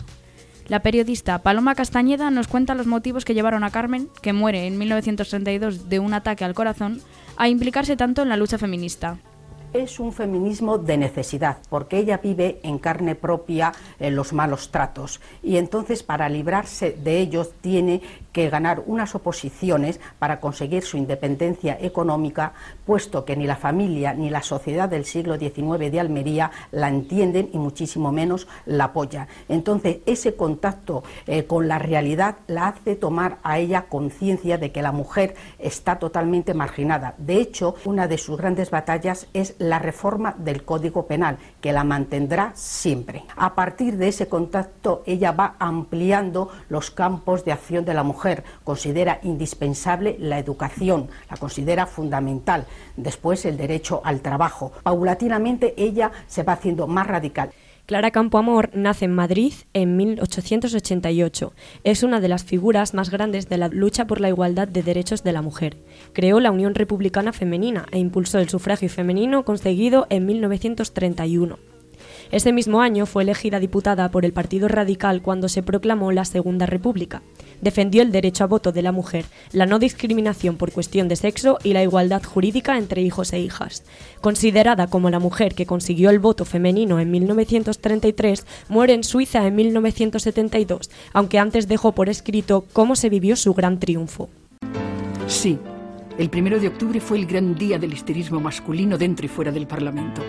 La 0.67 0.81
periodista 0.81 1.39
Paloma 1.39 1.75
Castañeda 1.75 2.31
nos 2.31 2.47
cuenta 2.47 2.73
los 2.73 2.87
motivos 2.87 3.25
que 3.25 3.33
llevaron 3.33 3.65
a 3.65 3.71
Carmen, 3.71 4.07
que 4.21 4.31
muere 4.31 4.65
en 4.65 4.77
1932 4.77 5.89
de 5.89 5.99
un 5.99 6.13
ataque 6.13 6.45
al 6.45 6.53
corazón, 6.53 7.01
a 7.35 7.49
implicarse 7.49 7.97
tanto 7.97 8.21
en 8.21 8.29
la 8.29 8.37
lucha 8.37 8.57
feminista. 8.57 9.17
Es 9.73 9.99
un 9.99 10.13
feminismo 10.13 10.77
de 10.77 10.97
necesidad, 10.97 11.57
porque 11.69 11.97
ella 11.97 12.19
vive 12.23 12.59
en 12.63 12.77
carne 12.77 13.15
propia 13.15 13.73
los 13.99 14.31
malos 14.31 14.69
tratos 14.69 15.19
y 15.41 15.57
entonces 15.57 16.03
para 16.03 16.29
librarse 16.29 16.91
de 16.91 17.19
ellos 17.19 17.53
tiene 17.59 18.01
que 18.33 18.49
ganar 18.49 18.83
unas 18.85 19.15
oposiciones 19.15 20.01
para 20.19 20.41
conseguir 20.41 20.83
su 20.83 20.97
independencia 20.97 21.77
económica, 21.79 22.53
puesto 22.85 23.23
que 23.23 23.37
ni 23.37 23.45
la 23.45 23.55
familia 23.55 24.13
ni 24.13 24.29
la 24.29 24.41
sociedad 24.41 24.89
del 24.89 25.05
siglo 25.05 25.37
XIX 25.37 25.91
de 25.91 25.99
Almería 25.99 26.51
la 26.71 26.89
entienden 26.89 27.49
y 27.53 27.57
muchísimo 27.59 28.11
menos 28.11 28.47
la 28.65 28.85
apoyan. 28.85 29.27
Entonces, 29.47 29.97
ese 30.05 30.35
contacto 30.35 31.03
eh, 31.27 31.45
con 31.45 31.67
la 31.67 31.79
realidad 31.79 32.37
la 32.47 32.67
hace 32.67 32.95
tomar 32.95 33.37
a 33.43 33.59
ella 33.59 33.85
conciencia 33.87 34.57
de 34.57 34.71
que 34.71 34.81
la 34.81 34.91
mujer 34.91 35.35
está 35.59 35.99
totalmente 35.99 36.53
marginada. 36.53 37.13
De 37.17 37.37
hecho, 37.37 37.75
una 37.85 38.07
de 38.07 38.17
sus 38.17 38.37
grandes 38.37 38.71
batallas 38.71 39.27
es 39.33 39.55
la 39.59 39.79
reforma 39.79 40.35
del 40.37 40.63
Código 40.63 41.05
Penal, 41.05 41.37
que 41.61 41.73
la 41.73 41.83
mantendrá 41.83 42.51
siempre. 42.55 43.23
A 43.35 43.53
partir 43.53 43.97
de 43.97 44.07
ese 44.07 44.27
contacto, 44.27 45.03
ella 45.05 45.31
va 45.31 45.55
ampliando 45.59 46.49
los 46.69 46.89
campos 46.89 47.45
de 47.45 47.51
acción 47.51 47.85
de 47.85 47.93
la 47.93 48.03
mujer, 48.03 48.22
considera 48.63 49.19
indispensable 49.23 50.15
la 50.19 50.39
educación, 50.39 51.09
la 51.29 51.37
considera 51.37 51.85
fundamental, 51.85 52.65
después 52.97 53.45
el 53.45 53.57
derecho 53.57 54.01
al 54.03 54.21
trabajo. 54.21 54.71
Paulatinamente 54.83 55.73
ella 55.77 56.11
se 56.27 56.43
va 56.43 56.53
haciendo 56.53 56.87
más 56.87 57.07
radical. 57.07 57.51
Clara 57.85 58.11
Campoamor 58.11 58.69
nace 58.73 59.05
en 59.05 59.13
Madrid 59.13 59.53
en 59.73 59.97
1888. 59.97 61.53
Es 61.83 62.03
una 62.03 62.21
de 62.21 62.29
las 62.29 62.45
figuras 62.45 62.93
más 62.93 63.09
grandes 63.09 63.49
de 63.49 63.57
la 63.57 63.67
lucha 63.67 64.07
por 64.07 64.21
la 64.21 64.29
igualdad 64.29 64.69
de 64.69 64.83
derechos 64.83 65.23
de 65.23 65.33
la 65.33 65.41
mujer. 65.41 65.75
Creó 66.13 66.39
la 66.39 66.51
Unión 66.51 66.75
Republicana 66.75 67.33
Femenina 67.33 67.85
e 67.91 67.99
impulsó 67.99 68.39
el 68.39 68.47
sufragio 68.47 68.87
femenino 68.87 69.43
conseguido 69.43 70.07
en 70.09 70.25
1931. 70.25 71.72
Ese 72.33 72.51
mismo 72.51 72.81
año 72.81 73.05
fue 73.05 73.21
elegida 73.21 73.59
diputada 73.59 74.09
por 74.09 74.25
el 74.25 74.33
Partido 74.33 74.67
Radical 74.67 75.21
cuando 75.21 75.47
se 75.47 75.61
proclamó 75.61 76.11
la 76.11 76.25
Segunda 76.25 76.65
República. 76.65 77.21
Defendió 77.61 78.01
el 78.01 78.11
derecho 78.11 78.43
a 78.43 78.47
voto 78.47 78.71
de 78.71 78.81
la 78.81 78.91
mujer, 78.91 79.25
la 79.51 79.67
no 79.67 79.77
discriminación 79.77 80.57
por 80.57 80.71
cuestión 80.71 81.07
de 81.07 81.15
sexo 81.15 81.59
y 81.63 81.73
la 81.73 81.83
igualdad 81.83 82.23
jurídica 82.23 82.79
entre 82.79 83.03
hijos 83.03 83.33
e 83.33 83.39
hijas. 83.39 83.83
Considerada 84.19 84.87
como 84.87 85.11
la 85.11 85.19
mujer 85.19 85.53
que 85.53 85.67
consiguió 85.67 86.09
el 86.09 86.17
voto 86.17 86.43
femenino 86.43 86.99
en 86.99 87.11
1933, 87.11 88.47
muere 88.67 88.95
en 88.95 89.03
Suiza 89.03 89.45
en 89.45 89.53
1972, 89.53 90.89
aunque 91.13 91.37
antes 91.37 91.67
dejó 91.67 91.91
por 91.91 92.09
escrito 92.09 92.65
cómo 92.73 92.95
se 92.95 93.09
vivió 93.09 93.35
su 93.35 93.53
gran 93.53 93.79
triunfo. 93.79 94.29
Sí, 95.27 95.59
el 96.17 96.31
primero 96.31 96.59
de 96.59 96.69
octubre 96.69 96.99
fue 96.99 97.19
el 97.19 97.27
gran 97.27 97.53
día 97.53 97.77
del 97.77 97.93
histerismo 97.93 98.39
masculino 98.39 98.97
dentro 98.97 99.23
y 99.23 99.29
fuera 99.29 99.51
del 99.51 99.67
Parlamento. 99.67 100.23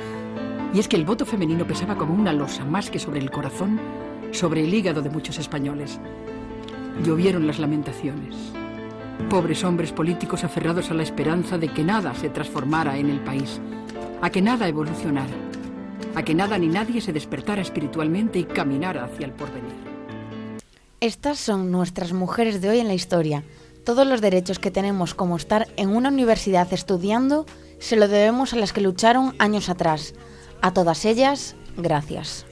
Y 0.74 0.80
es 0.80 0.88
que 0.88 0.96
el 0.96 1.04
voto 1.04 1.24
femenino 1.24 1.64
pesaba 1.64 1.96
como 1.96 2.14
una 2.14 2.32
losa 2.32 2.64
más 2.64 2.90
que 2.90 2.98
sobre 2.98 3.20
el 3.20 3.30
corazón, 3.30 3.78
sobre 4.32 4.64
el 4.64 4.74
hígado 4.74 5.02
de 5.02 5.08
muchos 5.08 5.38
españoles. 5.38 6.00
Llovieron 7.04 7.46
las 7.46 7.60
lamentaciones. 7.60 8.34
Pobres 9.30 9.62
hombres 9.62 9.92
políticos 9.92 10.42
aferrados 10.42 10.90
a 10.90 10.94
la 10.94 11.04
esperanza 11.04 11.58
de 11.58 11.68
que 11.68 11.84
nada 11.84 12.12
se 12.16 12.28
transformara 12.28 12.98
en 12.98 13.08
el 13.08 13.20
país, 13.20 13.60
a 14.20 14.30
que 14.30 14.42
nada 14.42 14.66
evolucionara, 14.66 15.32
a 16.16 16.24
que 16.24 16.34
nada 16.34 16.58
ni 16.58 16.66
nadie 16.66 17.00
se 17.00 17.12
despertara 17.12 17.62
espiritualmente 17.62 18.40
y 18.40 18.44
caminara 18.44 19.04
hacia 19.04 19.26
el 19.26 19.32
porvenir. 19.32 19.94
Estas 20.98 21.38
son 21.38 21.70
nuestras 21.70 22.12
mujeres 22.12 22.60
de 22.60 22.70
hoy 22.70 22.80
en 22.80 22.88
la 22.88 22.94
historia. 22.94 23.44
Todos 23.84 24.08
los 24.08 24.20
derechos 24.20 24.58
que 24.58 24.72
tenemos 24.72 25.14
como 25.14 25.36
estar 25.36 25.68
en 25.76 25.90
una 25.90 26.08
universidad 26.08 26.72
estudiando 26.72 27.46
se 27.78 27.94
lo 27.94 28.08
debemos 28.08 28.54
a 28.54 28.56
las 28.56 28.72
que 28.72 28.80
lucharon 28.80 29.36
años 29.38 29.68
atrás. 29.68 30.14
A 30.64 30.72
todas 30.72 31.04
ellas, 31.04 31.56
gracias. 31.76 32.46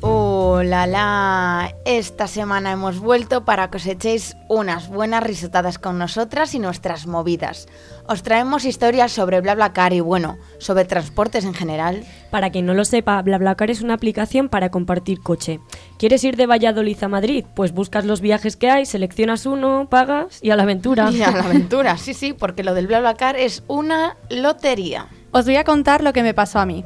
Hola, 0.00 0.88
la. 0.88 1.74
Esta 1.84 2.26
semana 2.26 2.72
hemos 2.72 2.98
vuelto 2.98 3.44
para 3.44 3.70
que 3.70 3.76
os 3.76 3.86
echéis 3.86 4.36
unas 4.48 4.88
buenas 4.88 5.22
risotadas 5.22 5.78
con 5.78 5.98
nosotras 5.98 6.52
y 6.54 6.58
nuestras 6.58 7.06
movidas. 7.06 7.68
Os 8.08 8.24
traemos 8.24 8.64
historias 8.64 9.12
sobre 9.12 9.40
BlaBlaCar 9.40 9.92
y 9.92 10.00
bueno, 10.00 10.36
sobre 10.58 10.84
transportes 10.84 11.44
en 11.44 11.54
general. 11.54 12.04
Para 12.30 12.50
quien 12.50 12.66
no 12.66 12.74
lo 12.74 12.84
sepa, 12.84 13.20
BlaBlaCar 13.22 13.70
es 13.70 13.80
una 13.80 13.94
aplicación 13.94 14.48
para 14.48 14.70
compartir 14.70 15.20
coche. 15.20 15.60
¿Quieres 15.98 16.22
ir 16.24 16.36
de 16.36 16.46
Valladolid 16.46 17.02
a 17.02 17.08
Madrid? 17.08 17.44
Pues 17.54 17.72
buscas 17.72 18.04
los 18.04 18.20
viajes 18.20 18.56
que 18.56 18.70
hay, 18.70 18.84
seleccionas 18.84 19.46
uno, 19.46 19.88
pagas 19.88 20.38
y 20.42 20.50
a 20.50 20.56
la 20.56 20.64
aventura. 20.64 21.10
Y 21.10 21.22
a 21.22 21.30
la 21.30 21.40
aventura, 21.44 21.96
sí, 21.96 22.12
sí, 22.12 22.34
porque 22.34 22.64
lo 22.64 22.74
del 22.74 22.86
BlaBlaCar 22.86 23.36
es 23.36 23.62
una 23.66 24.16
lotería. 24.28 25.06
Os 25.30 25.46
voy 25.46 25.56
a 25.56 25.64
contar 25.64 26.02
lo 26.02 26.12
que 26.12 26.22
me 26.22 26.34
pasó 26.34 26.58
a 26.58 26.66
mí. 26.66 26.84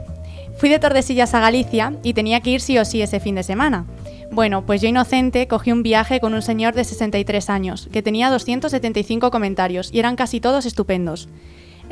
Fui 0.59 0.68
de 0.68 0.78
Tordesillas 0.78 1.35
a 1.35 1.40
Galicia 1.40 1.94
y 2.05 2.14
tenía 2.14 2.40
que 2.40 2.50
ir 2.50 2.61
sí 2.61 2.78
o 2.78 2.85
sí 2.85 3.02
ese 3.02 3.18
fin 3.18 3.35
de 3.35 3.42
semana. 3.42 3.87
Bueno, 4.31 4.64
pues 4.64 4.81
yo 4.81 4.88
inocente 4.88 5.46
cogí 5.48 5.72
un 5.72 5.83
viaje 5.83 6.20
con 6.20 6.35
un 6.35 6.42
señor 6.42 6.74
de 6.74 6.85
63 6.85 7.50
años, 7.50 7.88
que 7.92 8.02
tenía 8.02 8.31
275 8.31 9.31
comentarios 9.31 9.90
y 9.92 9.98
eran 9.98 10.16
casi 10.16 10.40
todos 10.40 10.66
estupendos. 10.66 11.28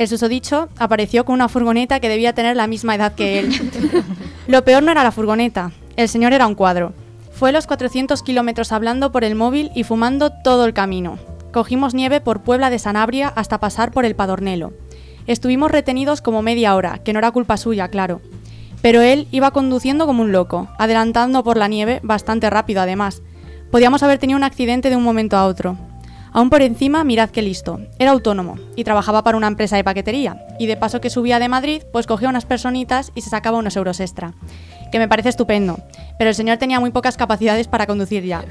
El 0.00 0.08
susodicho 0.08 0.70
apareció 0.78 1.26
con 1.26 1.34
una 1.34 1.50
furgoneta 1.50 2.00
que 2.00 2.08
debía 2.08 2.32
tener 2.32 2.56
la 2.56 2.66
misma 2.66 2.94
edad 2.94 3.12
que 3.14 3.38
él. 3.38 3.50
Lo 4.46 4.64
peor 4.64 4.82
no 4.82 4.90
era 4.90 5.04
la 5.04 5.12
furgoneta, 5.12 5.72
el 5.94 6.08
señor 6.08 6.32
era 6.32 6.46
un 6.46 6.54
cuadro. 6.54 6.94
Fue 7.32 7.52
los 7.52 7.66
400 7.66 8.22
kilómetros 8.22 8.72
hablando 8.72 9.12
por 9.12 9.24
el 9.24 9.34
móvil 9.34 9.70
y 9.74 9.84
fumando 9.84 10.32
todo 10.42 10.64
el 10.64 10.72
camino. 10.72 11.18
Cogimos 11.52 11.92
nieve 11.92 12.22
por 12.22 12.40
Puebla 12.40 12.70
de 12.70 12.78
Sanabria 12.78 13.28
hasta 13.28 13.60
pasar 13.60 13.90
por 13.90 14.06
el 14.06 14.16
Padornelo. 14.16 14.72
Estuvimos 15.26 15.70
retenidos 15.70 16.22
como 16.22 16.40
media 16.40 16.74
hora, 16.76 17.00
que 17.04 17.12
no 17.12 17.18
era 17.18 17.30
culpa 17.30 17.58
suya, 17.58 17.88
claro. 17.88 18.22
Pero 18.80 19.02
él 19.02 19.28
iba 19.32 19.50
conduciendo 19.50 20.06
como 20.06 20.22
un 20.22 20.32
loco, 20.32 20.70
adelantando 20.78 21.44
por 21.44 21.58
la 21.58 21.68
nieve 21.68 22.00
bastante 22.02 22.48
rápido 22.48 22.80
además. 22.80 23.20
Podíamos 23.70 24.02
haber 24.02 24.18
tenido 24.18 24.38
un 24.38 24.44
accidente 24.44 24.88
de 24.88 24.96
un 24.96 25.04
momento 25.04 25.36
a 25.36 25.44
otro. 25.44 25.76
Aún 26.32 26.50
por 26.50 26.62
encima, 26.62 27.04
mirad 27.04 27.30
qué 27.30 27.42
listo. 27.42 27.80
Era 27.98 28.12
autónomo 28.12 28.56
y 28.76 28.84
trabajaba 28.84 29.24
para 29.24 29.36
una 29.36 29.48
empresa 29.48 29.76
de 29.76 29.84
paquetería. 29.84 30.46
Y 30.58 30.66
de 30.66 30.76
paso 30.76 31.00
que 31.00 31.10
subía 31.10 31.38
de 31.38 31.48
Madrid, 31.48 31.82
pues 31.92 32.06
cogía 32.06 32.28
unas 32.28 32.46
personitas 32.46 33.10
y 33.14 33.22
se 33.22 33.30
sacaba 33.30 33.58
unos 33.58 33.76
euros 33.76 34.00
extra. 34.00 34.34
Que 34.92 34.98
me 34.98 35.08
parece 35.08 35.30
estupendo. 35.30 35.78
Pero 36.18 36.30
el 36.30 36.36
señor 36.36 36.58
tenía 36.58 36.80
muy 36.80 36.90
pocas 36.90 37.16
capacidades 37.16 37.68
para 37.68 37.86
conducir 37.86 38.24
ya. 38.24 38.44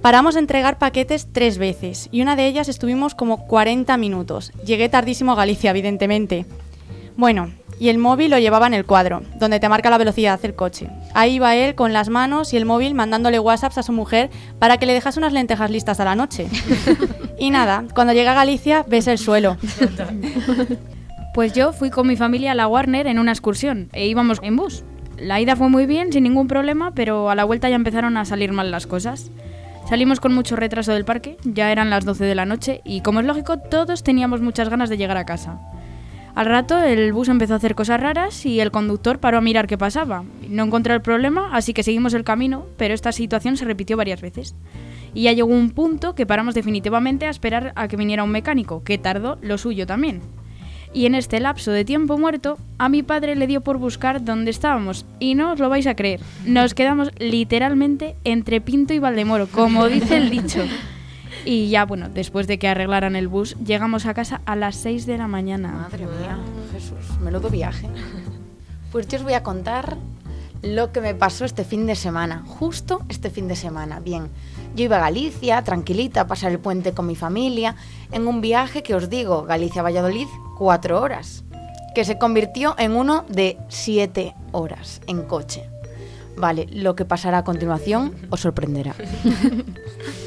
Paramos 0.00 0.34
a 0.34 0.40
entregar 0.40 0.78
paquetes 0.78 1.28
tres 1.32 1.58
veces 1.58 2.08
y 2.10 2.22
una 2.22 2.34
de 2.34 2.46
ellas 2.46 2.68
estuvimos 2.68 3.14
como 3.14 3.46
40 3.46 3.96
minutos. 3.96 4.52
Llegué 4.64 4.88
tardísimo 4.88 5.32
a 5.32 5.36
Galicia, 5.36 5.70
evidentemente. 5.70 6.44
Bueno, 7.16 7.52
y 7.82 7.88
el 7.88 7.98
móvil 7.98 8.30
lo 8.30 8.38
llevaba 8.38 8.68
en 8.68 8.74
el 8.74 8.86
cuadro, 8.86 9.22
donde 9.40 9.58
te 9.58 9.68
marca 9.68 9.90
la 9.90 9.98
velocidad 9.98 10.38
del 10.40 10.54
coche. 10.54 10.88
Ahí 11.14 11.34
iba 11.34 11.56
él 11.56 11.74
con 11.74 11.92
las 11.92 12.10
manos 12.10 12.52
y 12.52 12.56
el 12.56 12.64
móvil 12.64 12.94
mandándole 12.94 13.40
WhatsApps 13.40 13.76
a 13.76 13.82
su 13.82 13.90
mujer 13.90 14.30
para 14.60 14.76
que 14.76 14.86
le 14.86 14.92
dejase 14.92 15.18
unas 15.18 15.32
lentejas 15.32 15.68
listas 15.68 15.98
a 15.98 16.04
la 16.04 16.14
noche. 16.14 16.46
y 17.40 17.50
nada, 17.50 17.82
cuando 17.92 18.12
llega 18.12 18.30
a 18.30 18.34
Galicia 18.36 18.84
ves 18.86 19.08
el 19.08 19.18
suelo. 19.18 19.56
Pues 21.34 21.54
yo 21.54 21.72
fui 21.72 21.88
con 21.88 22.06
mi 22.06 22.14
familia 22.14 22.52
a 22.52 22.54
la 22.54 22.68
Warner 22.68 23.06
en 23.06 23.18
una 23.18 23.32
excursión 23.32 23.88
e 23.94 24.06
íbamos 24.06 24.38
en 24.42 24.54
bus. 24.54 24.84
La 25.16 25.40
ida 25.40 25.56
fue 25.56 25.70
muy 25.70 25.86
bien, 25.86 26.12
sin 26.12 26.24
ningún 26.24 26.46
problema, 26.46 26.92
pero 26.94 27.30
a 27.30 27.34
la 27.34 27.44
vuelta 27.44 27.70
ya 27.70 27.74
empezaron 27.74 28.18
a 28.18 28.26
salir 28.26 28.52
mal 28.52 28.70
las 28.70 28.86
cosas. 28.86 29.30
Salimos 29.88 30.20
con 30.20 30.34
mucho 30.34 30.56
retraso 30.56 30.92
del 30.92 31.06
parque, 31.06 31.38
ya 31.42 31.72
eran 31.72 31.90
las 31.90 32.04
12 32.04 32.26
de 32.26 32.34
la 32.34 32.44
noche 32.44 32.80
y 32.84 33.00
como 33.00 33.20
es 33.20 33.26
lógico 33.26 33.58
todos 33.58 34.04
teníamos 34.04 34.40
muchas 34.40 34.68
ganas 34.68 34.88
de 34.88 34.98
llegar 34.98 35.16
a 35.16 35.24
casa. 35.24 35.58
Al 36.34 36.46
rato 36.46 36.78
el 36.78 37.12
bus 37.12 37.28
empezó 37.28 37.52
a 37.52 37.56
hacer 37.56 37.74
cosas 37.74 38.00
raras 38.00 38.46
y 38.46 38.60
el 38.60 38.70
conductor 38.70 39.18
paró 39.18 39.38
a 39.38 39.42
mirar 39.42 39.66
qué 39.66 39.76
pasaba. 39.76 40.24
No 40.48 40.64
encontró 40.64 40.94
el 40.94 41.02
problema, 41.02 41.50
así 41.52 41.74
que 41.74 41.82
seguimos 41.82 42.14
el 42.14 42.24
camino, 42.24 42.64
pero 42.78 42.94
esta 42.94 43.12
situación 43.12 43.58
se 43.58 43.66
repitió 43.66 43.98
varias 43.98 44.22
veces. 44.22 44.54
Y 45.12 45.24
ya 45.24 45.32
llegó 45.32 45.48
un 45.48 45.70
punto 45.70 46.14
que 46.14 46.24
paramos 46.24 46.54
definitivamente 46.54 47.26
a 47.26 47.30
esperar 47.30 47.72
a 47.76 47.86
que 47.86 47.98
viniera 47.98 48.24
un 48.24 48.30
mecánico, 48.30 48.82
que 48.82 48.96
tardó 48.96 49.36
lo 49.42 49.58
suyo 49.58 49.86
también. 49.86 50.22
Y 50.94 51.04
en 51.04 51.14
este 51.14 51.38
lapso 51.38 51.70
de 51.70 51.84
tiempo 51.84 52.16
muerto, 52.16 52.58
a 52.78 52.88
mi 52.88 53.02
padre 53.02 53.36
le 53.36 53.46
dio 53.46 53.60
por 53.60 53.76
buscar 53.76 54.24
dónde 54.24 54.50
estábamos. 54.50 55.04
Y 55.20 55.34
no 55.34 55.52
os 55.52 55.58
lo 55.58 55.68
vais 55.68 55.86
a 55.86 55.96
creer, 55.96 56.20
nos 56.46 56.72
quedamos 56.72 57.10
literalmente 57.18 58.16
entre 58.24 58.62
Pinto 58.62 58.94
y 58.94 58.98
Valdemoro, 58.98 59.48
como 59.48 59.86
dice 59.86 60.16
el 60.16 60.30
dicho. 60.30 60.62
Y 61.44 61.68
ya, 61.68 61.84
bueno, 61.84 62.08
después 62.08 62.46
de 62.46 62.58
que 62.58 62.68
arreglaran 62.68 63.16
el 63.16 63.28
bus, 63.28 63.56
llegamos 63.64 64.06
a 64.06 64.14
casa 64.14 64.40
a 64.46 64.56
las 64.56 64.76
6 64.76 65.06
de 65.06 65.18
la 65.18 65.26
mañana. 65.26 65.72
Madre 65.72 66.06
mía, 66.06 66.38
Jesús, 66.72 67.20
menudo 67.20 67.50
viaje. 67.50 67.88
Pues 68.92 69.08
yo 69.08 69.18
os 69.18 69.24
voy 69.24 69.32
a 69.32 69.42
contar 69.42 69.96
lo 70.62 70.92
que 70.92 71.00
me 71.00 71.14
pasó 71.14 71.44
este 71.44 71.64
fin 71.64 71.86
de 71.86 71.96
semana, 71.96 72.44
justo 72.46 73.02
este 73.08 73.30
fin 73.30 73.48
de 73.48 73.56
semana. 73.56 74.00
Bien, 74.00 74.28
yo 74.76 74.84
iba 74.84 74.96
a 74.96 75.00
Galicia, 75.00 75.62
tranquilita, 75.64 76.22
a 76.22 76.26
pasar 76.26 76.52
el 76.52 76.60
puente 76.60 76.92
con 76.92 77.06
mi 77.06 77.16
familia, 77.16 77.74
en 78.12 78.28
un 78.28 78.40
viaje 78.40 78.82
que 78.82 78.94
os 78.94 79.10
digo, 79.10 79.42
Galicia-Valladolid, 79.42 80.28
cuatro 80.56 81.00
horas, 81.00 81.44
que 81.94 82.04
se 82.04 82.18
convirtió 82.18 82.76
en 82.78 82.92
uno 82.92 83.24
de 83.28 83.58
siete 83.68 84.34
horas 84.52 85.00
en 85.06 85.22
coche. 85.22 85.68
Vale, 86.36 86.66
lo 86.70 86.94
que 86.94 87.04
pasará 87.04 87.38
a 87.38 87.44
continuación 87.44 88.14
os 88.30 88.40
sorprenderá. 88.40 88.94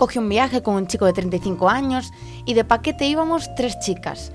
Cogí 0.00 0.18
un 0.18 0.30
viaje 0.30 0.62
con 0.62 0.76
un 0.76 0.86
chico 0.86 1.04
de 1.04 1.12
35 1.12 1.68
años 1.68 2.10
y 2.46 2.54
de 2.54 2.64
paquete 2.64 3.04
íbamos 3.04 3.54
tres 3.54 3.78
chicas. 3.80 4.32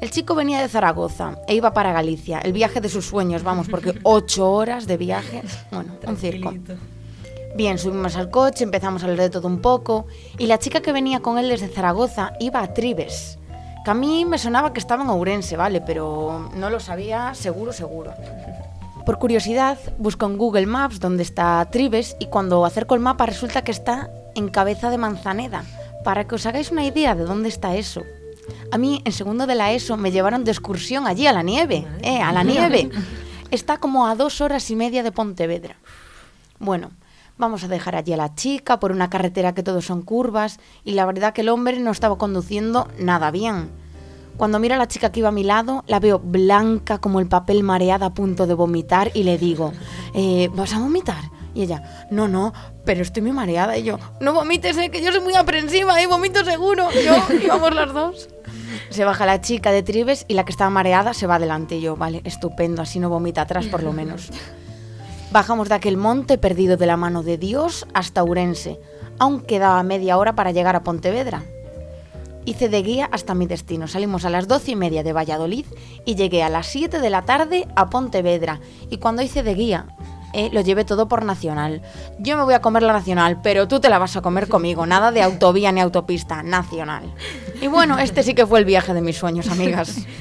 El 0.00 0.12
chico 0.12 0.36
venía 0.36 0.60
de 0.60 0.68
Zaragoza 0.68 1.40
e 1.48 1.56
iba 1.56 1.74
para 1.74 1.92
Galicia, 1.92 2.38
el 2.38 2.52
viaje 2.52 2.80
de 2.80 2.88
sus 2.88 3.06
sueños, 3.06 3.42
vamos, 3.42 3.66
porque 3.68 3.98
ocho 4.04 4.48
horas 4.48 4.86
de 4.86 4.96
viaje, 4.96 5.42
bueno, 5.72 5.96
un 6.06 6.16
circo. 6.16 6.54
Bien, 7.56 7.78
subimos 7.78 8.14
al 8.14 8.30
coche, 8.30 8.62
empezamos 8.62 9.02
a 9.02 9.06
hablar 9.06 9.22
de 9.22 9.30
todo 9.30 9.48
un 9.48 9.60
poco 9.60 10.06
y 10.38 10.46
la 10.46 10.60
chica 10.60 10.82
que 10.82 10.92
venía 10.92 11.18
con 11.18 11.36
él 11.36 11.48
desde 11.48 11.66
Zaragoza 11.66 12.34
iba 12.38 12.62
a 12.62 12.72
Tribes, 12.72 13.40
que 13.84 13.90
a 13.90 13.94
mí 13.94 14.24
me 14.24 14.38
sonaba 14.38 14.72
que 14.72 14.78
estaba 14.78 15.02
en 15.02 15.10
Ourense, 15.10 15.56
¿vale? 15.56 15.80
Pero 15.80 16.48
no 16.54 16.70
lo 16.70 16.78
sabía 16.78 17.34
seguro, 17.34 17.72
seguro. 17.72 18.14
Por 19.04 19.18
curiosidad, 19.18 19.78
busco 19.98 20.26
en 20.26 20.38
Google 20.38 20.66
Maps 20.66 21.00
dónde 21.00 21.24
está 21.24 21.66
Tribes 21.72 22.14
y 22.20 22.26
cuando 22.26 22.64
acerco 22.64 22.94
el 22.94 23.00
mapa 23.00 23.26
resulta 23.26 23.62
que 23.62 23.72
está 23.72 24.10
en 24.38 24.48
Cabeza 24.48 24.90
de 24.90 24.98
Manzaneda. 24.98 25.64
Para 26.04 26.26
que 26.26 26.36
os 26.36 26.46
hagáis 26.46 26.70
una 26.70 26.84
idea 26.84 27.14
de 27.14 27.24
dónde 27.24 27.48
está 27.48 27.74
eso. 27.76 28.02
A 28.70 28.78
mí, 28.78 29.02
en 29.04 29.12
segundo 29.12 29.46
de 29.46 29.54
la 29.54 29.72
ESO, 29.72 29.96
me 29.96 30.10
llevaron 30.10 30.44
de 30.44 30.52
excursión 30.52 31.06
allí 31.06 31.26
a 31.26 31.32
la 31.32 31.42
nieve. 31.42 31.86
¿Eh? 32.02 32.20
A 32.22 32.32
la 32.32 32.44
nieve. 32.44 32.88
Está 33.50 33.78
como 33.78 34.06
a 34.06 34.14
dos 34.14 34.40
horas 34.40 34.70
y 34.70 34.76
media 34.76 35.02
de 35.02 35.10
Pontevedra. 35.10 35.76
Bueno, 36.58 36.90
vamos 37.38 37.64
a 37.64 37.68
dejar 37.68 37.96
allí 37.96 38.12
a 38.12 38.16
la 38.16 38.34
chica 38.34 38.78
por 38.78 38.92
una 38.92 39.08
carretera 39.08 39.54
que 39.54 39.62
todos 39.62 39.86
son 39.86 40.02
curvas 40.02 40.60
y 40.84 40.92
la 40.92 41.06
verdad 41.06 41.32
que 41.32 41.40
el 41.40 41.48
hombre 41.48 41.80
no 41.80 41.90
estaba 41.90 42.18
conduciendo 42.18 42.88
nada 42.98 43.30
bien. 43.30 43.70
Cuando 44.36 44.58
miro 44.60 44.74
a 44.74 44.78
la 44.78 44.86
chica 44.86 45.10
que 45.10 45.20
iba 45.20 45.30
a 45.30 45.32
mi 45.32 45.44
lado, 45.44 45.82
la 45.88 45.98
veo 45.98 46.18
blanca 46.18 46.98
como 46.98 47.20
el 47.20 47.26
papel 47.26 47.62
mareada 47.64 48.06
a 48.06 48.14
punto 48.14 48.46
de 48.46 48.54
vomitar 48.54 49.10
y 49.14 49.22
le 49.24 49.38
digo, 49.38 49.72
eh, 50.14 50.48
¿vas 50.54 50.74
a 50.74 50.78
vomitar? 50.78 51.37
Y 51.58 51.62
ella, 51.62 52.06
no, 52.08 52.28
no, 52.28 52.52
pero 52.84 53.02
estoy 53.02 53.20
muy 53.20 53.32
mareada. 53.32 53.76
Y 53.76 53.82
yo, 53.82 53.98
no 54.20 54.32
vomites, 54.32 54.78
eh, 54.78 54.90
que 54.92 55.02
yo 55.02 55.10
soy 55.10 55.20
muy 55.20 55.34
aprensiva 55.34 56.00
y 56.00 56.06
vomito 56.06 56.44
seguro. 56.44 56.88
Yo, 56.92 57.34
íbamos 57.34 57.74
las 57.74 57.92
dos. 57.92 58.28
Se 58.90 59.04
baja 59.04 59.26
la 59.26 59.40
chica 59.40 59.72
de 59.72 59.82
Tribes 59.82 60.24
y 60.28 60.34
la 60.34 60.44
que 60.44 60.52
estaba 60.52 60.70
mareada 60.70 61.14
se 61.14 61.26
va 61.26 61.34
adelante. 61.34 61.74
Y 61.74 61.80
yo, 61.80 61.96
vale, 61.96 62.20
estupendo, 62.22 62.80
así 62.80 63.00
no 63.00 63.08
vomita 63.08 63.42
atrás 63.42 63.66
por 63.66 63.82
lo 63.82 63.92
menos. 63.92 64.30
Bajamos 65.32 65.68
de 65.68 65.74
aquel 65.74 65.96
monte 65.96 66.38
perdido 66.38 66.76
de 66.76 66.86
la 66.86 66.96
mano 66.96 67.24
de 67.24 67.38
Dios 67.38 67.88
hasta 67.92 68.22
Urense. 68.22 68.78
Aún 69.18 69.40
quedaba 69.40 69.82
media 69.82 70.16
hora 70.16 70.36
para 70.36 70.52
llegar 70.52 70.76
a 70.76 70.84
Pontevedra. 70.84 71.42
Hice 72.44 72.68
de 72.68 72.82
guía 72.82 73.08
hasta 73.10 73.34
mi 73.34 73.48
destino. 73.48 73.88
Salimos 73.88 74.24
a 74.24 74.30
las 74.30 74.46
doce 74.46 74.70
y 74.70 74.76
media 74.76 75.02
de 75.02 75.12
Valladolid 75.12 75.66
y 76.04 76.14
llegué 76.14 76.44
a 76.44 76.48
las 76.48 76.68
7 76.68 77.00
de 77.00 77.10
la 77.10 77.22
tarde 77.22 77.66
a 77.74 77.90
Pontevedra. 77.90 78.60
Y 78.90 78.98
cuando 78.98 79.22
hice 79.22 79.42
de 79.42 79.54
guía, 79.54 79.88
eh, 80.32 80.50
lo 80.52 80.60
llevé 80.60 80.84
todo 80.84 81.08
por 81.08 81.24
nacional. 81.24 81.82
Yo 82.18 82.36
me 82.36 82.44
voy 82.44 82.54
a 82.54 82.60
comer 82.60 82.82
la 82.82 82.92
nacional, 82.92 83.40
pero 83.42 83.68
tú 83.68 83.80
te 83.80 83.88
la 83.88 83.98
vas 83.98 84.16
a 84.16 84.22
comer 84.22 84.48
conmigo. 84.48 84.86
Nada 84.86 85.10
de 85.12 85.22
autovía 85.22 85.72
ni 85.72 85.80
autopista, 85.80 86.42
nacional. 86.42 87.14
Y 87.60 87.66
bueno, 87.66 87.98
este 87.98 88.22
sí 88.22 88.34
que 88.34 88.46
fue 88.46 88.58
el 88.58 88.64
viaje 88.64 88.94
de 88.94 89.00
mis 89.00 89.16
sueños, 89.16 89.48
amigas. 89.48 90.06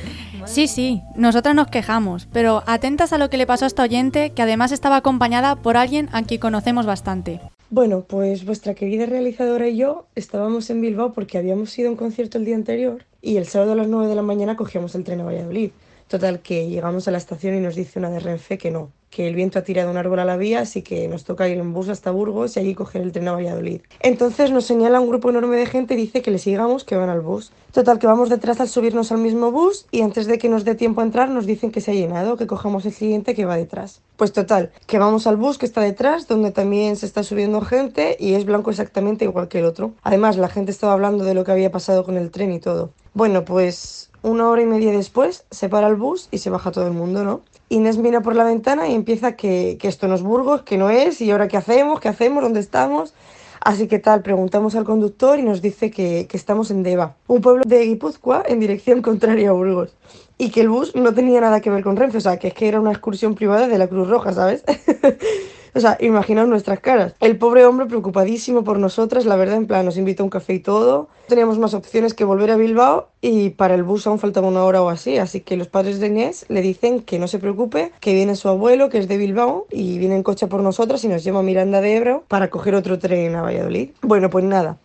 Sí, 0.48 0.68
sí, 0.68 1.02
nosotras 1.16 1.54
nos 1.56 1.68
quejamos, 1.68 2.26
pero 2.32 2.64
atentas 2.68 3.12
a 3.12 3.18
lo 3.18 3.30
que 3.30 3.36
le 3.36 3.46
pasó 3.46 3.66
a 3.66 3.68
esta 3.68 3.84
oyente, 3.84 4.30
que 4.30 4.42
además 4.42 4.72
estaba 4.72 4.96
acompañada 4.96 5.58
por 5.58 5.76
alguien 5.76 6.08
a 6.14 6.24
quien 6.24 6.40
conocemos 6.40 6.86
bastante. 6.86 7.42
Bueno, 7.70 8.06
pues 8.08 8.46
vuestra 8.46 8.74
querida 8.74 9.06
realizadora 9.06 9.68
y 9.68 9.76
yo 9.76 10.08
estábamos 10.16 10.70
en 10.70 10.80
Bilbao 10.80 11.12
porque 11.12 11.38
habíamos 11.38 11.78
ido 11.78 11.90
a 11.90 11.92
un 11.92 11.98
concierto 11.98 12.38
el 12.38 12.46
día 12.46 12.56
anterior 12.56 13.04
y 13.22 13.36
el 13.36 13.46
sábado 13.46 13.74
a 13.74 13.76
las 13.76 13.90
9 13.90 14.08
de 14.08 14.16
la 14.16 14.22
mañana 14.22 14.56
cogíamos 14.56 14.96
el 14.96 15.04
tren 15.04 15.20
a 15.20 15.26
Valladolid. 15.26 15.72
Total, 16.08 16.40
que 16.40 16.70
llegamos 16.70 17.10
a 17.10 17.12
la 17.12 17.18
estación 17.18 17.56
y 17.56 17.60
nos 17.60 17.76
dice 17.76 18.00
una 18.00 18.10
de 18.10 18.22
Renfe 18.22 18.58
que 18.58 18.72
no, 18.72 18.92
que 19.18 19.28
el 19.28 19.34
viento 19.34 19.58
ha 19.58 19.64
tirado 19.64 19.90
un 19.90 19.98
árbol 19.98 20.20
a 20.20 20.26
la 20.26 20.38
vía, 20.38 20.60
así 20.60 20.84
que 20.84 21.08
nos 21.08 21.24
toca 21.24 21.50
ir 21.50 21.58
en 21.58 21.74
bus 21.74 21.90
hasta 21.90 22.12
Burgos 22.12 22.56
y 22.56 22.60
allí 22.60 22.76
coger 22.76 23.02
el 23.02 23.12
tren 23.12 23.28
a 23.28 23.32
Valladolid. 23.32 23.82
Entonces 24.00 24.52
nos 24.52 24.66
señala 24.66 25.00
un 25.00 25.10
grupo 25.10 25.32
enorme 25.32 25.56
de 25.56 25.66
gente 25.66 25.96
y 25.96 25.98
dice 25.98 26.22
que 26.22 26.30
le 26.30 26.38
sigamos, 26.38 26.84
que 26.84 26.96
van 26.96 27.10
al 27.10 27.22
bus. 27.22 27.52
Total, 27.72 27.98
que 27.98 28.06
vamos 28.06 28.30
detrás 28.30 28.60
al 28.60 28.70
subirnos 28.70 29.12
al 29.12 29.18
mismo 29.18 29.52
bus 29.52 29.88
y 29.90 30.04
antes 30.04 30.28
de 30.28 30.38
que 30.38 30.50
nos 30.50 30.66
dé 30.66 30.76
tiempo 30.76 31.02
a 31.02 31.04
entrar 31.04 31.30
nos 31.30 31.48
dicen 31.48 31.72
que 31.72 31.82
se 31.82 31.90
ha 31.90 31.94
llenado, 31.96 32.38
que 32.38 32.46
cojamos 32.46 32.86
el 32.86 32.94
siguiente 32.94 33.34
que 33.34 33.46
va 33.46 33.58
detrás. 33.58 34.02
Pues 34.18 34.34
total, 34.34 34.72
que 34.86 35.00
vamos 35.00 35.26
al 35.26 35.38
bus 35.38 35.58
que 35.58 35.66
está 35.66 35.82
detrás, 35.82 36.28
donde 36.28 36.52
también 36.52 36.96
se 36.96 37.08
está 37.08 37.24
subiendo 37.24 37.62
gente 37.62 38.18
y 38.20 38.36
es 38.36 38.46
blanco 38.46 38.70
exactamente 38.70 39.26
igual 39.26 39.48
que 39.48 39.58
el 39.58 39.66
otro. 39.66 39.94
Además, 40.04 40.38
la 40.38 40.48
gente 40.48 40.70
estaba 40.70 40.94
hablando 40.94 41.24
de 41.24 41.34
lo 41.34 41.44
que 41.44 41.54
había 41.54 41.72
pasado 41.72 42.04
con 42.04 42.18
el 42.18 42.30
tren 42.30 42.52
y 42.52 42.60
todo. 42.60 42.92
Bueno, 43.16 43.46
pues 43.46 44.07
una 44.22 44.50
hora 44.50 44.62
y 44.62 44.66
media 44.66 44.92
después 44.92 45.46
se 45.52 45.70
para 45.70 45.88
el 45.88 45.96
bus 45.96 46.28
y 46.32 46.40
se 46.40 46.50
baja 46.50 46.72
todo 46.72 46.88
el 46.88 46.94
mundo, 46.94 47.24
¿no? 47.24 47.42
Inés 47.70 47.98
mira 47.98 48.22
por 48.22 48.36
la 48.36 48.44
ventana 48.44 48.88
y 48.88 48.96
empieza 48.96 49.36
que, 49.36 49.78
que 49.80 49.88
esto 49.88 50.08
no 50.08 50.16
es 50.16 50.22
Burgos, 50.22 50.62
que 50.62 50.78
no 50.78 50.90
es, 50.90 51.20
y 51.22 51.32
ahora 51.32 51.48
qué 51.48 51.58
hacemos, 51.58 52.00
qué 52.00 52.08
hacemos, 52.10 52.44
dónde 52.44 52.60
estamos. 52.60 53.14
Así 53.60 53.88
que 53.88 54.00
tal, 54.00 54.22
preguntamos 54.22 54.76
al 54.76 54.86
conductor 54.86 55.40
y 55.40 55.44
nos 55.44 55.62
dice 55.62 55.92
que, 55.92 56.28
que 56.30 56.38
estamos 56.38 56.72
en 56.72 56.84
Deva, 56.84 57.16
un 57.28 57.42
pueblo 57.42 57.64
de 57.66 57.84
Guipúzcoa 57.86 58.44
en 58.48 58.60
dirección 58.60 59.02
contraria 59.02 59.50
a 59.50 59.54
Burgos. 59.54 59.96
Y 60.38 60.52
que 60.52 60.62
el 60.62 60.70
bus 60.70 60.96
no 60.96 61.14
tenía 61.14 61.42
nada 61.42 61.60
que 61.60 61.70
ver 61.70 61.84
con 61.84 61.98
Renfe, 61.98 62.20
o 62.20 62.22
sea, 62.22 62.38
que 62.38 62.50
es 62.50 62.54
que 62.54 62.68
era 62.68 62.80
una 62.80 62.92
excursión 62.92 63.36
privada 63.36 63.68
de 63.68 63.78
la 63.78 63.88
Cruz 63.88 64.08
Roja, 64.08 64.32
¿sabes? 64.34 64.64
O 65.76 65.80
sea, 65.80 65.98
imaginaos 66.00 66.48
nuestras 66.48 66.80
caras. 66.80 67.14
El 67.20 67.38
pobre 67.38 67.66
hombre 67.66 67.86
preocupadísimo 67.86 68.64
por 68.64 68.80
nosotras, 68.80 69.26
la 69.26 69.36
verdad, 69.36 69.58
en 69.58 69.68
plan, 69.68 69.86
nos 69.86 69.98
invitó 69.98 70.24
a 70.24 70.26
un 70.26 70.30
café 70.30 70.54
y 70.54 70.60
todo. 70.60 71.08
Teníamos 71.28 71.60
más 71.60 71.74
opciones 71.74 72.14
que 72.14 72.24
volver 72.24 72.52
a 72.52 72.56
Bilbao 72.56 73.10
y 73.22 73.50
para 73.50 73.76
el 73.76 73.84
bus 73.84 74.08
aún 74.08 74.20
faltaba 74.20 74.48
una 74.48 74.64
hora 74.64 74.82
o 74.82 74.90
así, 74.90 75.18
así 75.18 75.42
que 75.42 75.58
los 75.58 75.68
padres 75.68 76.00
de 76.00 76.08
Inés 76.08 76.46
le 76.48 76.62
dicen 76.62 77.02
que 77.02 77.20
no 77.20 77.28
se 77.28 77.40
preocupe, 77.40 77.92
que 78.00 78.14
viene 78.14 78.36
su 78.36 78.48
abuelo, 78.48 78.90
que 78.90 79.00
es 79.00 79.08
de 79.08 79.18
Bilbao, 79.18 79.68
y 79.72 79.98
viene 79.98 80.16
en 80.16 80.24
coche 80.24 80.48
por 80.48 80.62
nosotras 80.62 81.04
y 81.04 81.08
nos 81.08 81.24
lleva 81.24 81.40
a 81.40 81.44
Miranda 81.44 81.82
de 81.82 81.98
Ebro 81.98 82.24
para 82.28 82.50
coger 82.50 82.76
otro 82.76 83.00
tren 83.00 83.36
a 83.36 83.42
Valladolid. 83.42 83.90
Bueno, 84.02 84.30
pues 84.30 84.46
nada. 84.46 84.78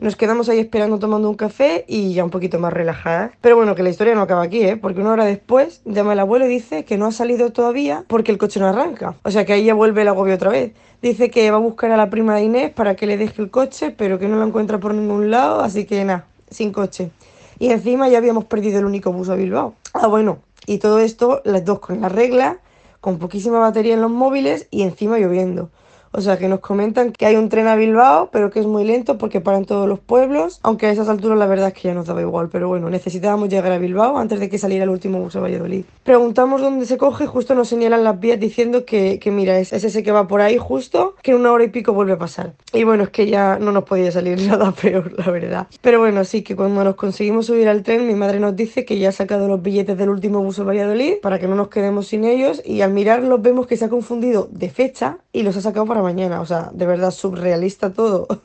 Nos 0.00 0.14
quedamos 0.14 0.48
ahí 0.48 0.60
esperando 0.60 1.00
tomando 1.00 1.28
un 1.28 1.34
café 1.34 1.84
y 1.88 2.14
ya 2.14 2.22
un 2.22 2.30
poquito 2.30 2.60
más 2.60 2.72
relajadas. 2.72 3.32
Pero 3.40 3.56
bueno, 3.56 3.74
que 3.74 3.82
la 3.82 3.90
historia 3.90 4.14
no 4.14 4.22
acaba 4.22 4.42
aquí, 4.42 4.62
¿eh? 4.62 4.76
Porque 4.76 5.00
una 5.00 5.10
hora 5.10 5.24
después 5.24 5.80
llama 5.84 6.12
el 6.12 6.20
abuelo 6.20 6.46
y 6.46 6.48
dice 6.48 6.84
que 6.84 6.96
no 6.96 7.06
ha 7.06 7.10
salido 7.10 7.50
todavía 7.50 8.04
porque 8.06 8.30
el 8.30 8.38
coche 8.38 8.60
no 8.60 8.68
arranca. 8.68 9.16
O 9.24 9.32
sea 9.32 9.44
que 9.44 9.54
ahí 9.54 9.64
ya 9.64 9.74
vuelve 9.74 10.02
el 10.02 10.08
agobio 10.08 10.36
otra 10.36 10.50
vez. 10.50 10.70
Dice 11.02 11.32
que 11.32 11.50
va 11.50 11.56
a 11.56 11.60
buscar 11.60 11.90
a 11.90 11.96
la 11.96 12.10
prima 12.10 12.36
de 12.36 12.44
Inés 12.44 12.70
para 12.70 12.94
que 12.94 13.08
le 13.08 13.16
deje 13.16 13.42
el 13.42 13.50
coche, 13.50 13.90
pero 13.90 14.20
que 14.20 14.28
no 14.28 14.36
lo 14.36 14.46
encuentra 14.46 14.78
por 14.78 14.94
ningún 14.94 15.32
lado, 15.32 15.62
así 15.62 15.84
que 15.84 16.04
nada, 16.04 16.26
sin 16.48 16.70
coche. 16.70 17.10
Y 17.58 17.70
encima 17.70 18.08
ya 18.08 18.18
habíamos 18.18 18.44
perdido 18.44 18.78
el 18.78 18.84
único 18.84 19.12
bus 19.12 19.30
a 19.30 19.34
Bilbao. 19.34 19.74
Ah, 19.94 20.06
bueno, 20.06 20.38
y 20.64 20.78
todo 20.78 21.00
esto, 21.00 21.42
las 21.44 21.64
dos 21.64 21.80
con 21.80 22.00
la 22.00 22.08
regla, 22.08 22.58
con 23.00 23.18
poquísima 23.18 23.58
batería 23.58 23.94
en 23.94 24.02
los 24.02 24.12
móviles 24.12 24.68
y 24.70 24.82
encima 24.82 25.18
lloviendo. 25.18 25.70
O 26.12 26.20
sea 26.20 26.38
que 26.38 26.48
nos 26.48 26.60
comentan 26.60 27.12
que 27.12 27.26
hay 27.26 27.36
un 27.36 27.48
tren 27.48 27.66
a 27.66 27.76
Bilbao, 27.76 28.30
pero 28.32 28.50
que 28.50 28.60
es 28.60 28.66
muy 28.66 28.84
lento 28.84 29.18
porque 29.18 29.40
paran 29.40 29.64
todos 29.64 29.88
los 29.88 29.98
pueblos. 29.98 30.60
Aunque 30.62 30.86
a 30.86 30.90
esas 30.90 31.08
alturas 31.08 31.38
la 31.38 31.46
verdad 31.46 31.68
es 31.68 31.74
que 31.74 31.88
ya 31.88 31.94
nos 31.94 32.06
daba 32.06 32.20
igual. 32.20 32.48
Pero 32.50 32.68
bueno, 32.68 32.90
necesitábamos 32.90 33.48
llegar 33.48 33.72
a 33.72 33.78
Bilbao 33.78 34.18
antes 34.18 34.40
de 34.40 34.48
que 34.48 34.58
saliera 34.58 34.84
el 34.84 34.90
último 34.90 35.20
bus 35.20 35.36
a 35.36 35.40
Valladolid. 35.40 35.84
Preguntamos 36.02 36.60
dónde 36.60 36.86
se 36.86 36.96
coge, 36.96 37.26
justo 37.26 37.54
nos 37.54 37.68
señalan 37.68 38.04
las 38.04 38.18
vías 38.18 38.40
diciendo 38.40 38.84
que, 38.84 39.18
que 39.18 39.30
mira, 39.30 39.58
es, 39.58 39.72
es 39.72 39.84
ese 39.84 40.02
que 40.02 40.12
va 40.12 40.26
por 40.26 40.40
ahí 40.40 40.58
justo, 40.58 41.14
que 41.22 41.32
en 41.32 41.38
una 41.38 41.52
hora 41.52 41.64
y 41.64 41.68
pico 41.68 41.92
vuelve 41.92 42.12
a 42.12 42.18
pasar. 42.18 42.54
Y 42.72 42.84
bueno, 42.84 43.04
es 43.04 43.10
que 43.10 43.26
ya 43.26 43.58
no 43.58 43.72
nos 43.72 43.84
podía 43.84 44.10
salir 44.10 44.40
nada 44.48 44.72
peor, 44.72 45.12
la 45.18 45.30
verdad. 45.30 45.66
Pero 45.80 45.98
bueno, 45.98 46.24
sí 46.24 46.42
que 46.42 46.56
cuando 46.56 46.84
nos 46.84 46.94
conseguimos 46.96 47.46
subir 47.46 47.68
al 47.68 47.82
tren, 47.82 48.06
mi 48.06 48.14
madre 48.14 48.40
nos 48.40 48.56
dice 48.56 48.84
que 48.84 48.98
ya 48.98 49.10
ha 49.10 49.12
sacado 49.12 49.48
los 49.48 49.62
billetes 49.62 49.96
del 49.98 50.10
último 50.10 50.42
bus 50.42 50.58
a 50.58 50.64
Valladolid 50.64 51.14
para 51.22 51.38
que 51.38 51.48
no 51.48 51.54
nos 51.54 51.68
quedemos 51.68 52.08
sin 52.08 52.24
ellos. 52.24 52.62
Y 52.64 52.80
al 52.80 52.92
mirarlos 52.92 53.42
vemos 53.42 53.66
que 53.66 53.76
se 53.76 53.84
ha 53.84 53.88
confundido 53.88 54.48
de 54.50 54.70
fecha 54.70 55.18
y 55.38 55.44
los 55.44 55.56
ha 55.56 55.60
sacado 55.60 55.86
para 55.86 56.02
mañana, 56.02 56.40
o 56.40 56.46
sea, 56.46 56.72
de 56.74 56.84
verdad 56.84 57.12
surrealista 57.12 57.92
todo. 57.92 58.26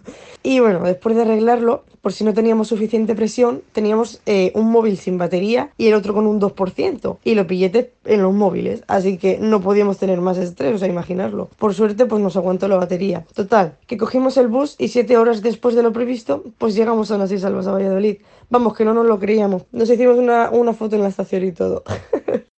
Y 0.46 0.60
bueno, 0.60 0.82
después 0.82 1.16
de 1.16 1.22
arreglarlo, 1.22 1.86
por 2.02 2.12
si 2.12 2.26
no 2.26 2.34
teníamos 2.34 2.68
suficiente 2.68 3.16
presión, 3.16 3.62
teníamos 3.72 4.20
eh, 4.26 4.52
un 4.56 4.70
móvil 4.70 4.98
sin 4.98 5.18
batería 5.18 5.70
y 5.78 5.88
el 5.88 5.94
otro 5.94 6.14
con 6.14 6.28
un 6.28 6.42
2%, 6.42 7.18
y 7.24 7.34
los 7.34 7.48
billetes 7.48 7.92
en 8.04 8.22
los 8.22 8.34
móviles, 8.34 8.84
así 8.90 9.18
que 9.18 9.38
no 9.40 9.62
podíamos 9.62 10.00
tener 10.00 10.20
más 10.20 10.38
estrés, 10.38 10.76
o 10.76 10.78
sea, 10.78 10.90
imaginarlo. 10.90 11.50
Por 11.58 11.74
suerte, 11.74 12.06
pues 12.06 12.22
nos 12.22 12.36
aguantó 12.36 12.68
la 12.68 12.76
batería. 12.76 13.26
Total, 13.34 13.78
que 13.88 13.96
cogimos 13.96 14.36
el 14.36 14.50
bus 14.50 14.76
y 14.78 14.90
siete 14.90 15.16
horas 15.16 15.42
después 15.42 15.76
de 15.76 15.84
lo 15.84 15.94
previsto, 15.94 16.44
pues 16.58 16.76
llegamos 16.76 17.10
a 17.12 17.18
las 17.18 17.30
salvas 17.30 17.68
a 17.68 17.72
Valladolid. 17.72 18.18
Vamos, 18.50 18.76
que 18.76 18.84
no 18.84 18.94
nos 18.94 19.06
lo 19.06 19.18
creíamos. 19.18 19.64
Nos 19.72 19.90
hicimos 19.90 20.18
una, 20.18 20.50
una 20.50 20.74
foto 20.74 20.98
en 20.98 21.04
la 21.04 21.08
estación 21.08 21.46
y 21.46 21.54
todo. 21.54 21.84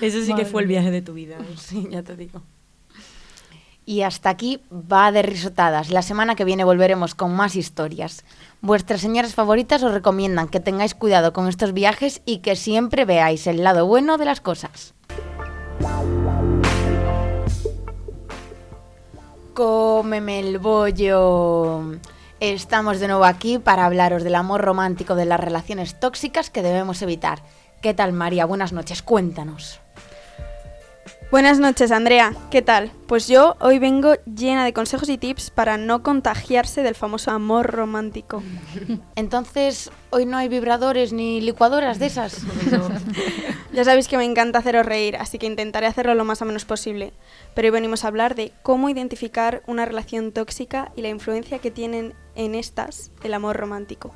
Eso 0.00 0.22
sí 0.22 0.34
que 0.34 0.44
fue 0.44 0.62
el 0.62 0.68
viaje 0.68 0.92
de 0.92 1.02
tu 1.02 1.14
vida. 1.14 1.38
Sí, 1.58 1.88
ya 1.90 2.04
te 2.04 2.14
digo. 2.14 2.42
Y 3.86 4.02
hasta 4.02 4.30
aquí 4.30 4.62
va 4.70 5.10
de 5.10 5.22
risotadas. 5.22 5.90
La 5.90 6.02
semana 6.02 6.36
que 6.36 6.44
viene 6.44 6.64
volveremos 6.64 7.14
con 7.14 7.34
más 7.34 7.56
historias. 7.56 8.24
Vuestras 8.60 9.00
señoras 9.00 9.34
favoritas 9.34 9.82
os 9.82 9.92
recomiendan 9.92 10.48
que 10.48 10.60
tengáis 10.60 10.94
cuidado 10.94 11.32
con 11.32 11.48
estos 11.48 11.72
viajes 11.72 12.22
y 12.24 12.38
que 12.38 12.56
siempre 12.56 13.04
veáis 13.04 13.46
el 13.46 13.64
lado 13.64 13.86
bueno 13.86 14.18
de 14.18 14.24
las 14.26 14.40
cosas. 14.40 14.94
Cómeme 19.54 20.40
el 20.40 20.58
bollo. 20.58 21.98
Estamos 22.40 23.00
de 23.00 23.08
nuevo 23.08 23.24
aquí 23.24 23.58
para 23.58 23.84
hablaros 23.84 24.22
del 24.22 24.34
amor 24.34 24.62
romántico 24.62 25.14
de 25.14 25.26
las 25.26 25.40
relaciones 25.40 26.00
tóxicas 26.00 26.48
que 26.48 26.62
debemos 26.62 27.02
evitar. 27.02 27.42
¿Qué 27.82 27.92
tal 27.92 28.12
María? 28.12 28.46
Buenas 28.46 28.72
noches, 28.72 29.02
cuéntanos. 29.02 29.80
Buenas 31.30 31.60
noches, 31.60 31.92
Andrea. 31.92 32.34
¿Qué 32.50 32.60
tal? 32.60 32.90
Pues 33.06 33.28
yo 33.28 33.56
hoy 33.60 33.78
vengo 33.78 34.14
llena 34.24 34.64
de 34.64 34.72
consejos 34.72 35.08
y 35.08 35.16
tips 35.16 35.50
para 35.50 35.76
no 35.76 36.02
contagiarse 36.02 36.82
del 36.82 36.96
famoso 36.96 37.30
amor 37.30 37.70
romántico. 37.70 38.42
Entonces, 39.14 39.92
hoy 40.10 40.26
no 40.26 40.36
hay 40.38 40.48
vibradores 40.48 41.12
ni 41.12 41.40
licuadoras 41.40 42.00
de 42.00 42.06
esas. 42.06 42.38
ya 43.72 43.84
sabéis 43.84 44.08
que 44.08 44.16
me 44.16 44.24
encanta 44.24 44.58
haceros 44.58 44.84
reír, 44.84 45.14
así 45.18 45.38
que 45.38 45.46
intentaré 45.46 45.86
hacerlo 45.86 46.16
lo 46.16 46.24
más 46.24 46.42
o 46.42 46.46
menos 46.46 46.64
posible. 46.64 47.12
Pero 47.54 47.66
hoy 47.66 47.72
venimos 47.72 48.04
a 48.04 48.08
hablar 48.08 48.34
de 48.34 48.52
cómo 48.64 48.88
identificar 48.88 49.62
una 49.68 49.84
relación 49.84 50.32
tóxica 50.32 50.90
y 50.96 51.02
la 51.02 51.10
influencia 51.10 51.60
que 51.60 51.70
tienen 51.70 52.12
en 52.44 52.54
estas 52.54 53.10
el 53.22 53.34
amor 53.34 53.56
romántico. 53.56 54.12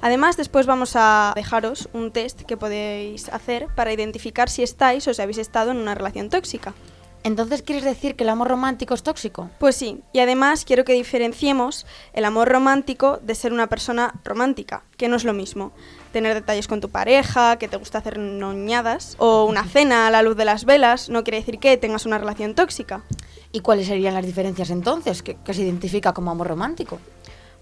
Además, 0.00 0.36
después 0.36 0.66
vamos 0.66 0.92
a 0.94 1.32
dejaros 1.36 1.88
un 1.92 2.10
test 2.10 2.42
que 2.42 2.56
podéis 2.56 3.28
hacer 3.28 3.68
para 3.74 3.92
identificar 3.92 4.48
si 4.48 4.62
estáis 4.62 5.06
o 5.08 5.14
si 5.14 5.22
habéis 5.22 5.38
estado 5.38 5.70
en 5.70 5.78
una 5.78 5.94
relación 5.94 6.28
tóxica. 6.28 6.74
Entonces, 7.22 7.62
¿quieres 7.62 7.82
decir 7.82 8.14
que 8.14 8.22
el 8.22 8.30
amor 8.30 8.46
romántico 8.46 8.94
es 8.94 9.02
tóxico? 9.02 9.50
Pues 9.58 9.74
sí, 9.74 10.00
y 10.12 10.20
además 10.20 10.64
quiero 10.64 10.84
que 10.84 10.92
diferenciemos 10.92 11.84
el 12.12 12.24
amor 12.24 12.48
romántico 12.48 13.18
de 13.20 13.34
ser 13.34 13.52
una 13.52 13.66
persona 13.66 14.14
romántica, 14.22 14.84
que 14.96 15.08
no 15.08 15.16
es 15.16 15.24
lo 15.24 15.32
mismo. 15.32 15.72
Tener 16.12 16.34
detalles 16.34 16.68
con 16.68 16.80
tu 16.80 16.88
pareja, 16.88 17.58
que 17.58 17.66
te 17.66 17.78
gusta 17.78 17.98
hacer 17.98 18.18
noñadas, 18.18 19.16
o 19.18 19.44
una 19.44 19.64
cena 19.64 20.06
a 20.06 20.10
la 20.12 20.22
luz 20.22 20.36
de 20.36 20.44
las 20.44 20.64
velas, 20.64 21.08
no 21.08 21.24
quiere 21.24 21.38
decir 21.38 21.58
que 21.58 21.76
tengas 21.76 22.06
una 22.06 22.18
relación 22.18 22.54
tóxica. 22.54 23.02
¿Y 23.50 23.58
cuáles 23.58 23.88
serían 23.88 24.14
las 24.14 24.24
diferencias 24.24 24.70
entonces 24.70 25.24
que, 25.24 25.34
que 25.34 25.52
se 25.52 25.62
identifica 25.62 26.12
como 26.12 26.30
amor 26.30 26.46
romántico? 26.46 27.00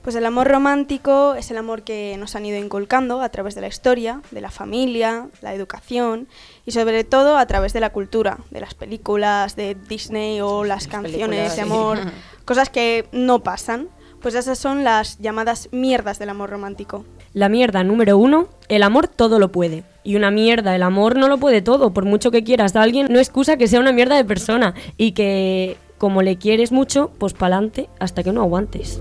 Pues 0.05 0.17
el 0.17 0.27
amor 0.27 0.49
romántico 0.49 1.35
es 1.35 1.51
el 1.51 1.57
amor 1.57 1.81
que 1.81 2.15
nos 2.19 2.37
han 2.37 2.45
ido 2.45 2.59
inculcando 2.59 3.23
a 3.23 3.31
través 3.31 3.55
de 3.55 3.63
la 3.63 3.69
historia, 3.69 4.21
de 4.33 4.43
la 4.43 4.51
familia, 4.51 5.29
la 5.41 5.55
educación 5.55 6.29
y 6.67 6.73
sobre 6.73 7.05
todo 7.05 7.39
a 7.39 7.47
través 7.47 7.73
de 7.73 7.81
la 7.81 7.89
cultura, 7.89 8.37
de 8.51 8.61
las 8.61 8.75
películas 8.75 9.57
de 9.57 9.75
Disney 9.89 10.43
o 10.43 10.63
las, 10.63 10.89
canciones 10.89 11.57
de 11.57 11.63
amor, 11.63 12.01
cosas 12.45 12.69
que 12.69 13.09
no 13.13 13.43
pasan. 13.43 13.89
Pues 14.21 14.35
esas 14.35 14.59
son 14.59 14.85
las 14.85 15.19
llamadas 15.21 15.71
mierdas 15.73 16.19
del 16.19 16.29
amor 16.29 16.51
romántico. 16.51 17.07
La 17.33 17.49
mierda 17.49 17.83
número 17.83 18.19
uno, 18.19 18.49
el 18.69 18.83
amor 18.83 19.09
todo 19.09 19.39
lo 19.39 19.53
puede. 19.53 19.85
Y 20.03 20.17
una 20.17 20.31
mierda, 20.31 20.77
el 20.77 20.83
amor 20.83 21.17
no 21.17 21.29
lo 21.29 21.39
puede 21.39 21.63
todo. 21.63 21.95
Por 21.95 22.05
mucho 22.05 22.31
que 22.31 22.45
quieras 22.45 22.77
a 22.77 22.83
alguien, 22.83 23.07
no 23.11 23.19
excusa 23.19 23.57
que 23.57 23.69
sea 23.69 23.81
una 23.81 23.93
mierda 23.93 24.17
de 24.17 24.25
persona. 24.25 24.75
Y 24.99 25.13
que 25.13 25.79
como 25.97 26.21
le 26.21 26.37
quieres 26.37 26.73
mucho, 26.73 27.11
pues 27.19 27.33
pa'lante 27.33 27.89
hasta 28.01 28.23
que 28.23 28.33
no 28.33 28.43
aguantes. 28.43 28.99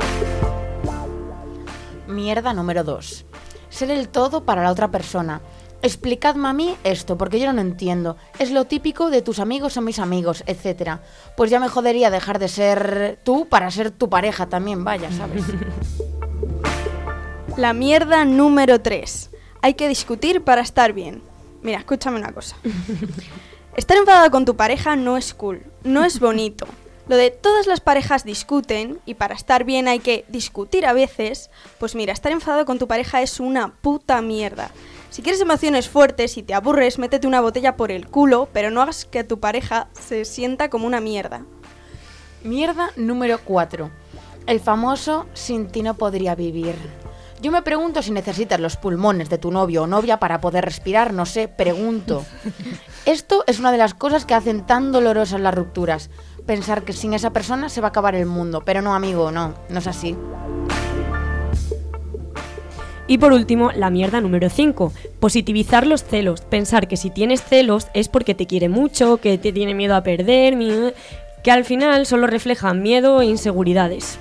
Mierda 2.07 2.53
número 2.53 2.83
2. 2.83 3.25
Ser 3.69 3.91
el 3.91 4.09
todo 4.09 4.43
para 4.43 4.63
la 4.63 4.71
otra 4.71 4.91
persona. 4.91 5.41
Explicadme 5.81 6.47
a 6.47 6.53
mí 6.53 6.77
esto, 6.83 7.17
porque 7.17 7.39
yo 7.39 7.47
no 7.47 7.53
lo 7.53 7.61
entiendo. 7.61 8.15
Es 8.39 8.51
lo 8.51 8.65
típico 8.65 9.09
de 9.09 9.21
tus 9.21 9.39
amigos 9.39 9.73
son 9.73 9.83
mis 9.83 9.99
amigos, 9.99 10.43
etc. 10.47 10.99
Pues 11.35 11.51
ya 11.51 11.59
me 11.59 11.67
jodería 11.67 12.09
dejar 12.09 12.39
de 12.39 12.47
ser 12.47 13.19
tú 13.23 13.47
para 13.49 13.69
ser 13.69 13.91
tu 13.91 14.09
pareja 14.09 14.47
también, 14.47 14.83
vaya, 14.83 15.11
¿sabes? 15.11 15.43
La 17.57 17.73
mierda 17.73 18.25
número 18.25 18.81
3. 18.81 19.29
Hay 19.61 19.73
que 19.73 19.87
discutir 19.87 20.43
para 20.43 20.61
estar 20.61 20.93
bien. 20.93 21.21
Mira, 21.61 21.79
escúchame 21.79 22.17
una 22.17 22.31
cosa. 22.31 22.55
Estar 23.75 23.97
enfadado 23.97 24.29
con 24.31 24.45
tu 24.45 24.55
pareja 24.55 24.95
no 24.95 25.17
es 25.17 25.33
cool, 25.33 25.63
no 25.83 26.05
es 26.05 26.19
bonito. 26.19 26.67
Lo 27.07 27.17
de 27.17 27.31
todas 27.31 27.67
las 27.67 27.81
parejas 27.81 28.23
discuten 28.23 28.99
y 29.05 29.15
para 29.15 29.35
estar 29.35 29.65
bien 29.65 29.89
hay 29.89 29.99
que 29.99 30.23
discutir 30.29 30.85
a 30.85 30.93
veces, 30.93 31.49
pues 31.77 31.95
mira, 31.95 32.13
estar 32.13 32.31
enfadado 32.31 32.65
con 32.65 32.79
tu 32.79 32.87
pareja 32.87 33.21
es 33.21 33.41
una 33.41 33.73
puta 33.75 34.21
mierda. 34.21 34.71
Si 35.09 35.21
quieres 35.21 35.41
emociones 35.41 35.89
fuertes 35.89 36.37
y 36.37 36.43
te 36.43 36.53
aburres, 36.53 36.99
métete 36.99 37.27
una 37.27 37.41
botella 37.41 37.75
por 37.75 37.91
el 37.91 38.07
culo, 38.07 38.47
pero 38.53 38.71
no 38.71 38.81
hagas 38.81 39.03
que 39.03 39.25
tu 39.25 39.39
pareja 39.39 39.89
se 39.93 40.23
sienta 40.23 40.69
como 40.69 40.87
una 40.87 41.01
mierda. 41.01 41.45
Mierda 42.43 42.91
número 42.95 43.39
4. 43.43 43.91
El 44.47 44.61
famoso 44.61 45.27
sin 45.33 45.67
ti 45.67 45.83
no 45.83 45.95
podría 45.95 46.35
vivir. 46.35 46.75
Yo 47.41 47.51
me 47.51 47.61
pregunto 47.61 48.01
si 48.01 48.11
necesitas 48.11 48.61
los 48.61 48.77
pulmones 48.77 49.29
de 49.29 49.37
tu 49.37 49.51
novio 49.51 49.83
o 49.83 49.87
novia 49.87 50.17
para 50.17 50.39
poder 50.39 50.63
respirar, 50.63 51.11
no 51.11 51.25
sé, 51.25 51.49
pregunto. 51.49 52.25
Esto 53.05 53.43
es 53.47 53.59
una 53.59 53.73
de 53.73 53.77
las 53.77 53.93
cosas 53.93 54.25
que 54.25 54.33
hacen 54.33 54.65
tan 54.65 54.93
dolorosas 54.93 55.41
las 55.41 55.53
rupturas 55.53 56.09
pensar 56.45 56.83
que 56.83 56.93
sin 56.93 57.13
esa 57.13 57.31
persona 57.31 57.69
se 57.69 57.81
va 57.81 57.87
a 57.87 57.89
acabar 57.89 58.15
el 58.15 58.25
mundo. 58.25 58.61
Pero 58.65 58.81
no, 58.81 58.95
amigo, 58.95 59.31
no, 59.31 59.53
no 59.69 59.79
es 59.79 59.87
así. 59.87 60.15
Y 63.05 63.17
por 63.17 63.33
último, 63.33 63.71
la 63.73 63.89
mierda 63.89 64.21
número 64.21 64.49
5, 64.49 64.93
positivizar 65.19 65.85
los 65.85 66.03
celos. 66.03 66.41
Pensar 66.41 66.87
que 66.87 66.97
si 66.97 67.09
tienes 67.09 67.43
celos 67.43 67.87
es 67.93 68.07
porque 68.07 68.33
te 68.33 68.47
quiere 68.47 68.69
mucho, 68.69 69.17
que 69.17 69.37
te 69.37 69.51
tiene 69.51 69.73
miedo 69.73 69.95
a 69.95 70.03
perder, 70.03 70.55
que 71.43 71.51
al 71.51 71.65
final 71.65 72.05
solo 72.05 72.27
reflejan 72.27 72.81
miedo 72.81 73.21
e 73.21 73.25
inseguridades. 73.25 74.17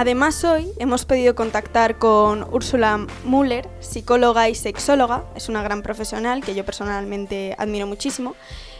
Además, 0.00 0.44
hoy 0.44 0.72
hemos 0.78 1.04
podido 1.04 1.34
contactar 1.34 1.98
con 1.98 2.44
Úrsula 2.54 3.06
Müller, 3.24 3.68
psicóloga 3.80 4.48
y 4.48 4.54
sexóloga, 4.54 5.26
es 5.36 5.50
una 5.50 5.62
gran 5.62 5.82
profesional 5.82 6.42
que 6.42 6.54
yo 6.54 6.64
personalmente 6.64 7.54
admiro 7.58 7.86
muchísimo, 7.86 8.34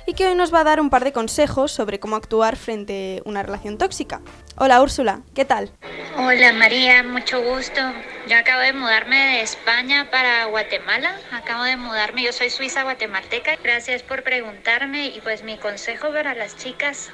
y 0.07 0.15
que 0.15 0.27
hoy 0.27 0.35
nos 0.35 0.51
va 0.51 0.61
a 0.61 0.65
dar 0.65 0.81
un 0.81 0.89
par 0.89 1.05
de 1.05 1.13
consejos 1.13 1.73
sobre 1.73 2.01
cómo 2.01 2.17
actuar 2.17 2.57
frente 2.57 3.21
a 3.23 3.29
una 3.29 3.43
relación 3.43 3.77
tóxica. 3.77 4.23
Hola 4.57 4.81
Úrsula, 4.81 5.21
¿qué 5.35 5.45
tal? 5.45 5.71
Hola 6.17 6.55
María, 6.55 7.03
mucho 7.03 7.43
gusto. 7.43 7.83
Yo 8.27 8.39
acabo 8.39 8.63
de 8.63 8.73
mudarme 8.73 9.17
de 9.17 9.41
España 9.43 10.11
para 10.11 10.47
Guatemala, 10.47 11.21
acabo 11.33 11.65
de 11.65 11.77
mudarme, 11.77 12.23
yo 12.23 12.33
soy 12.33 12.49
suiza 12.49 12.83
guatemalteca. 12.85 13.57
Gracias 13.63 14.03
por 14.03 14.23
preguntarme 14.23 15.09
y 15.09 15.21
pues 15.21 15.45
mi 15.45 15.59
consejo 15.59 16.09
para 16.15 16.35
las 16.35 16.57
chicas 16.57 17.11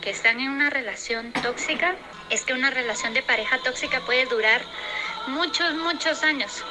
que 0.00 0.10
están 0.10 0.38
en 0.38 0.50
una 0.50 0.70
relación 0.70 1.32
tóxica 1.42 1.96
es 2.30 2.44
que 2.44 2.52
una 2.52 2.70
relación 2.70 3.14
de 3.14 3.22
pareja 3.22 3.58
tóxica 3.58 4.00
puede 4.00 4.26
durar 4.26 4.62
muchos, 5.26 5.74
muchos 5.74 6.22
años. 6.22 6.64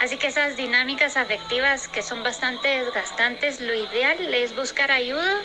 Así 0.00 0.18
que 0.18 0.26
esas 0.26 0.56
dinámicas 0.56 1.16
afectivas 1.16 1.88
que 1.88 2.02
son 2.02 2.22
bastante 2.22 2.68
desgastantes, 2.68 3.60
lo 3.60 3.74
ideal 3.74 4.34
es 4.34 4.54
buscar 4.54 4.90
ayuda 4.90 5.40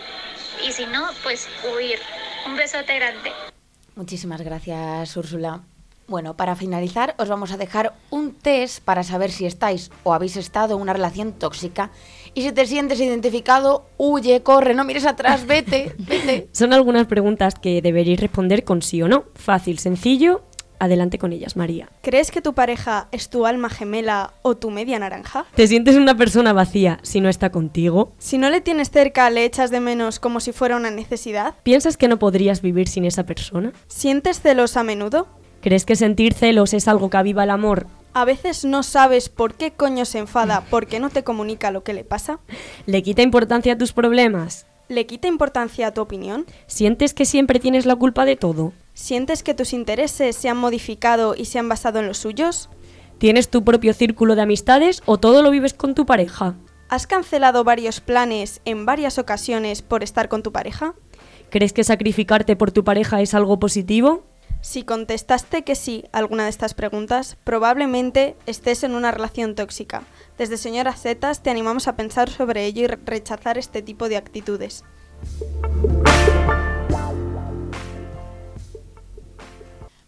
y 0.67 0.71
si 0.73 0.85
no, 0.85 1.07
pues 1.23 1.47
huir. 1.63 1.99
Un 2.45 2.55
besote 2.55 2.95
grande. 2.95 3.31
Muchísimas 3.95 4.41
gracias, 4.41 5.15
Úrsula. 5.15 5.61
Bueno, 6.07 6.35
para 6.35 6.55
finalizar, 6.55 7.15
os 7.19 7.29
vamos 7.29 7.51
a 7.51 7.57
dejar 7.57 7.93
un 8.09 8.33
test 8.33 8.83
para 8.83 9.03
saber 9.03 9.31
si 9.31 9.45
estáis 9.45 9.91
o 10.03 10.13
habéis 10.13 10.35
estado 10.35 10.75
en 10.75 10.81
una 10.81 10.91
relación 10.91 11.31
tóxica. 11.31 11.89
Y 12.33 12.43
si 12.43 12.51
te 12.51 12.65
sientes 12.65 12.99
identificado, 12.99 13.85
huye, 13.97 14.41
corre, 14.41 14.73
no 14.73 14.85
mires 14.85 15.05
atrás, 15.05 15.45
vete, 15.45 15.93
vete. 15.97 16.47
Son 16.53 16.73
algunas 16.73 17.07
preguntas 17.07 17.55
que 17.55 17.81
deberéis 17.81 18.19
responder 18.19 18.63
con 18.63 18.81
sí 18.81 19.01
o 19.01 19.07
no. 19.07 19.25
Fácil, 19.35 19.79
sencillo. 19.79 20.43
Adelante 20.79 21.19
con 21.19 21.31
ellas, 21.31 21.55
María. 21.57 21.89
¿Crees 22.01 22.31
que 22.31 22.41
tu 22.41 22.53
pareja 22.53 23.07
es 23.11 23.29
tu 23.29 23.45
alma 23.45 23.69
gemela 23.69 24.33
o 24.41 24.57
tu 24.57 24.71
media 24.71 24.97
naranja? 24.97 25.45
¿Te 25.53 25.67
sientes 25.67 25.95
una 25.95 26.17
persona 26.17 26.53
vacía 26.53 26.99
si 27.03 27.21
no 27.21 27.29
está 27.29 27.51
contigo? 27.51 28.13
Si 28.17 28.39
no 28.39 28.49
le 28.49 28.61
tienes 28.61 28.89
cerca, 28.89 29.29
¿le 29.29 29.45
echas 29.45 29.69
de 29.69 29.79
menos 29.79 30.19
como 30.19 30.39
si 30.39 30.53
fuera 30.53 30.77
una 30.77 30.89
necesidad? 30.89 31.53
¿Piensas 31.61 31.97
que 31.97 32.07
no 32.07 32.17
podrías 32.17 32.63
vivir 32.63 32.87
sin 32.87 33.05
esa 33.05 33.27
persona? 33.27 33.73
¿Sientes 33.85 34.41
celos 34.41 34.75
a 34.75 34.81
menudo? 34.81 35.27
¿Crees 35.61 35.85
que 35.85 35.95
sentir 35.95 36.33
celos 36.33 36.73
es 36.73 36.87
algo 36.87 37.11
que 37.11 37.17
aviva 37.17 37.43
el 37.43 37.51
amor? 37.51 37.85
A 38.13 38.25
veces 38.25 38.65
no 38.65 38.83
sabes 38.83 39.29
por 39.29 39.55
qué 39.55 39.71
coño 39.71 40.03
se 40.03 40.19
enfada 40.19 40.65
porque 40.69 40.99
no 40.99 41.09
te 41.09 41.23
comunica 41.23 41.71
lo 41.71 41.83
que 41.83 41.93
le 41.93 42.03
pasa. 42.03 42.39
¿Le 42.85 43.03
quita 43.03 43.21
importancia 43.21 43.73
a 43.73 43.77
tus 43.77 43.93
problemas? 43.93 44.67
¿Le 44.89 45.05
quita 45.05 45.29
importancia 45.29 45.87
a 45.87 45.93
tu 45.93 46.01
opinión? 46.01 46.45
¿Sientes 46.67 47.13
que 47.13 47.23
siempre 47.23 47.59
tienes 47.59 47.85
la 47.85 47.95
culpa 47.95 48.25
de 48.25 48.35
todo? 48.35 48.73
¿Sientes 48.93 49.43
que 49.43 49.53
tus 49.53 49.71
intereses 49.71 50.35
se 50.35 50.49
han 50.49 50.57
modificado 50.57 51.35
y 51.37 51.45
se 51.45 51.59
han 51.59 51.69
basado 51.69 51.99
en 51.99 52.07
los 52.07 52.17
suyos? 52.17 52.69
¿Tienes 53.17 53.49
tu 53.49 53.63
propio 53.63 53.93
círculo 53.93 54.35
de 54.35 54.41
amistades 54.41 55.01
o 55.05 55.17
todo 55.17 55.41
lo 55.41 55.49
vives 55.49 55.73
con 55.73 55.95
tu 55.95 56.05
pareja? 56.05 56.55
¿Has 56.89 57.07
cancelado 57.07 57.63
varios 57.63 58.01
planes 58.01 58.59
en 58.65 58.85
varias 58.85 59.19
ocasiones 59.19 59.81
por 59.81 60.03
estar 60.03 60.27
con 60.27 60.43
tu 60.43 60.51
pareja? 60.51 60.95
¿Crees 61.49 61.71
que 61.71 61.85
sacrificarte 61.85 62.57
por 62.57 62.71
tu 62.71 62.83
pareja 62.83 63.21
es 63.21 63.33
algo 63.33 63.59
positivo? 63.59 64.25
Si 64.59 64.83
contestaste 64.83 65.63
que 65.63 65.75
sí 65.75 66.03
a 66.11 66.19
alguna 66.19 66.43
de 66.43 66.49
estas 66.49 66.73
preguntas, 66.73 67.37
probablemente 67.43 68.35
estés 68.45 68.83
en 68.83 68.93
una 68.93 69.11
relación 69.11 69.55
tóxica. 69.55 70.03
Desde 70.37 70.57
Señoras 70.57 71.01
Zetas 71.01 71.41
te 71.41 71.49
animamos 71.49 71.87
a 71.87 71.95
pensar 71.95 72.29
sobre 72.29 72.65
ello 72.65 72.83
y 72.83 72.87
re- 72.87 72.99
rechazar 73.05 73.57
este 73.57 73.81
tipo 73.81 74.09
de 74.09 74.17
actitudes. 74.17 74.83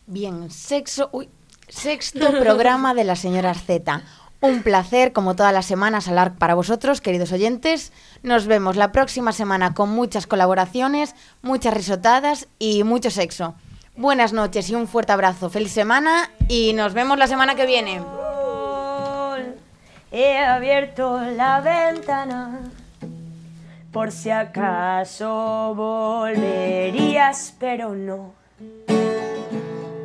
Bien, 0.05 0.49
sexo, 0.51 1.09
uy, 1.11 1.29
sexto 1.67 2.31
programa 2.39 2.93
de 2.93 3.03
las 3.03 3.19
señoras 3.19 3.63
Z. 3.65 4.03
Un 4.41 4.61
placer, 4.61 5.13
como 5.13 5.35
todas 5.37 5.53
las 5.53 5.65
semanas, 5.65 6.09
hablar 6.09 6.35
para 6.35 6.53
vosotros, 6.53 6.99
queridos 6.99 7.31
oyentes. 7.31 7.93
Nos 8.23 8.45
vemos 8.45 8.75
la 8.75 8.91
próxima 8.91 9.31
semana 9.31 9.73
con 9.73 9.89
muchas 9.89 10.27
colaboraciones, 10.27 11.15
muchas 11.41 11.73
risotadas 11.73 12.47
y 12.59 12.83
mucho 12.83 13.09
sexo. 13.09 13.55
Buenas 13.95 14.33
noches 14.33 14.69
y 14.69 14.75
un 14.75 14.87
fuerte 14.87 15.11
abrazo. 15.11 15.49
Feliz 15.51 15.71
semana 15.71 16.31
y 16.47 16.73
nos 16.73 16.93
vemos 16.93 17.17
la 17.17 17.27
semana 17.27 17.53
que 17.55 17.65
viene. 17.67 18.01
He 20.11 20.37
abierto 20.39 21.19
la 21.19 21.61
ventana 21.61 22.59
por 23.91 24.11
si 24.11 24.31
acaso 24.31 25.73
volverías, 25.75 27.55
pero 27.59 27.93
no. 27.93 28.33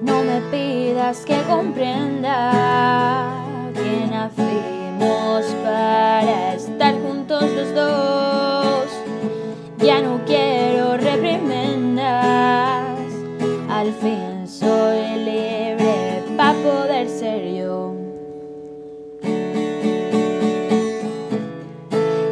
No 0.03 0.23
me 0.23 0.41
pidas 0.51 1.25
que 1.25 1.41
comprenda 1.45 2.53
que 3.75 4.07
nacimos 4.11 5.47
para 5.65 6.53
estar 6.55 6.95
juntos 6.95 7.43
los 7.53 7.75
dos. 7.75 8.87
Ya 9.79 10.01
no 10.01 10.21
quiero 10.27 10.97
reprimendas, 10.99 12.78
al 13.79 13.93
fin 13.93 14.49
soy 14.49 15.25
libre 15.25 16.25
para 16.37 16.53
poder 16.53 17.09
ser 17.09 17.55
yo. 17.55 17.95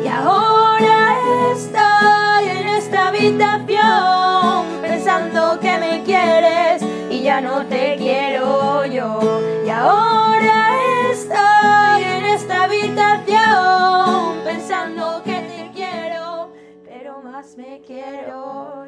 Y 0.04 0.08
ahora 0.08 1.16
estoy 1.52 2.48
en 2.48 2.68
esta 2.68 3.08
habitación 3.08 4.64
pensando 4.82 5.60
que 5.60 5.78
me 5.78 6.02
quieres 6.02 6.82
y 7.10 7.22
ya 7.22 7.40
no 7.40 7.64
te 7.66 7.94
quiero 7.96 8.84
yo. 8.86 9.20
Y 9.64 9.70
ahora 9.70 10.70
estoy 11.12 12.02
en 12.02 12.24
esta 12.24 12.64
habitación 12.64 14.40
pensando 14.44 15.22
que 15.22 15.38
te 15.50 15.70
quiero, 15.72 16.48
pero 16.84 17.22
más 17.22 17.56
me 17.56 17.80
quiero 17.86 18.86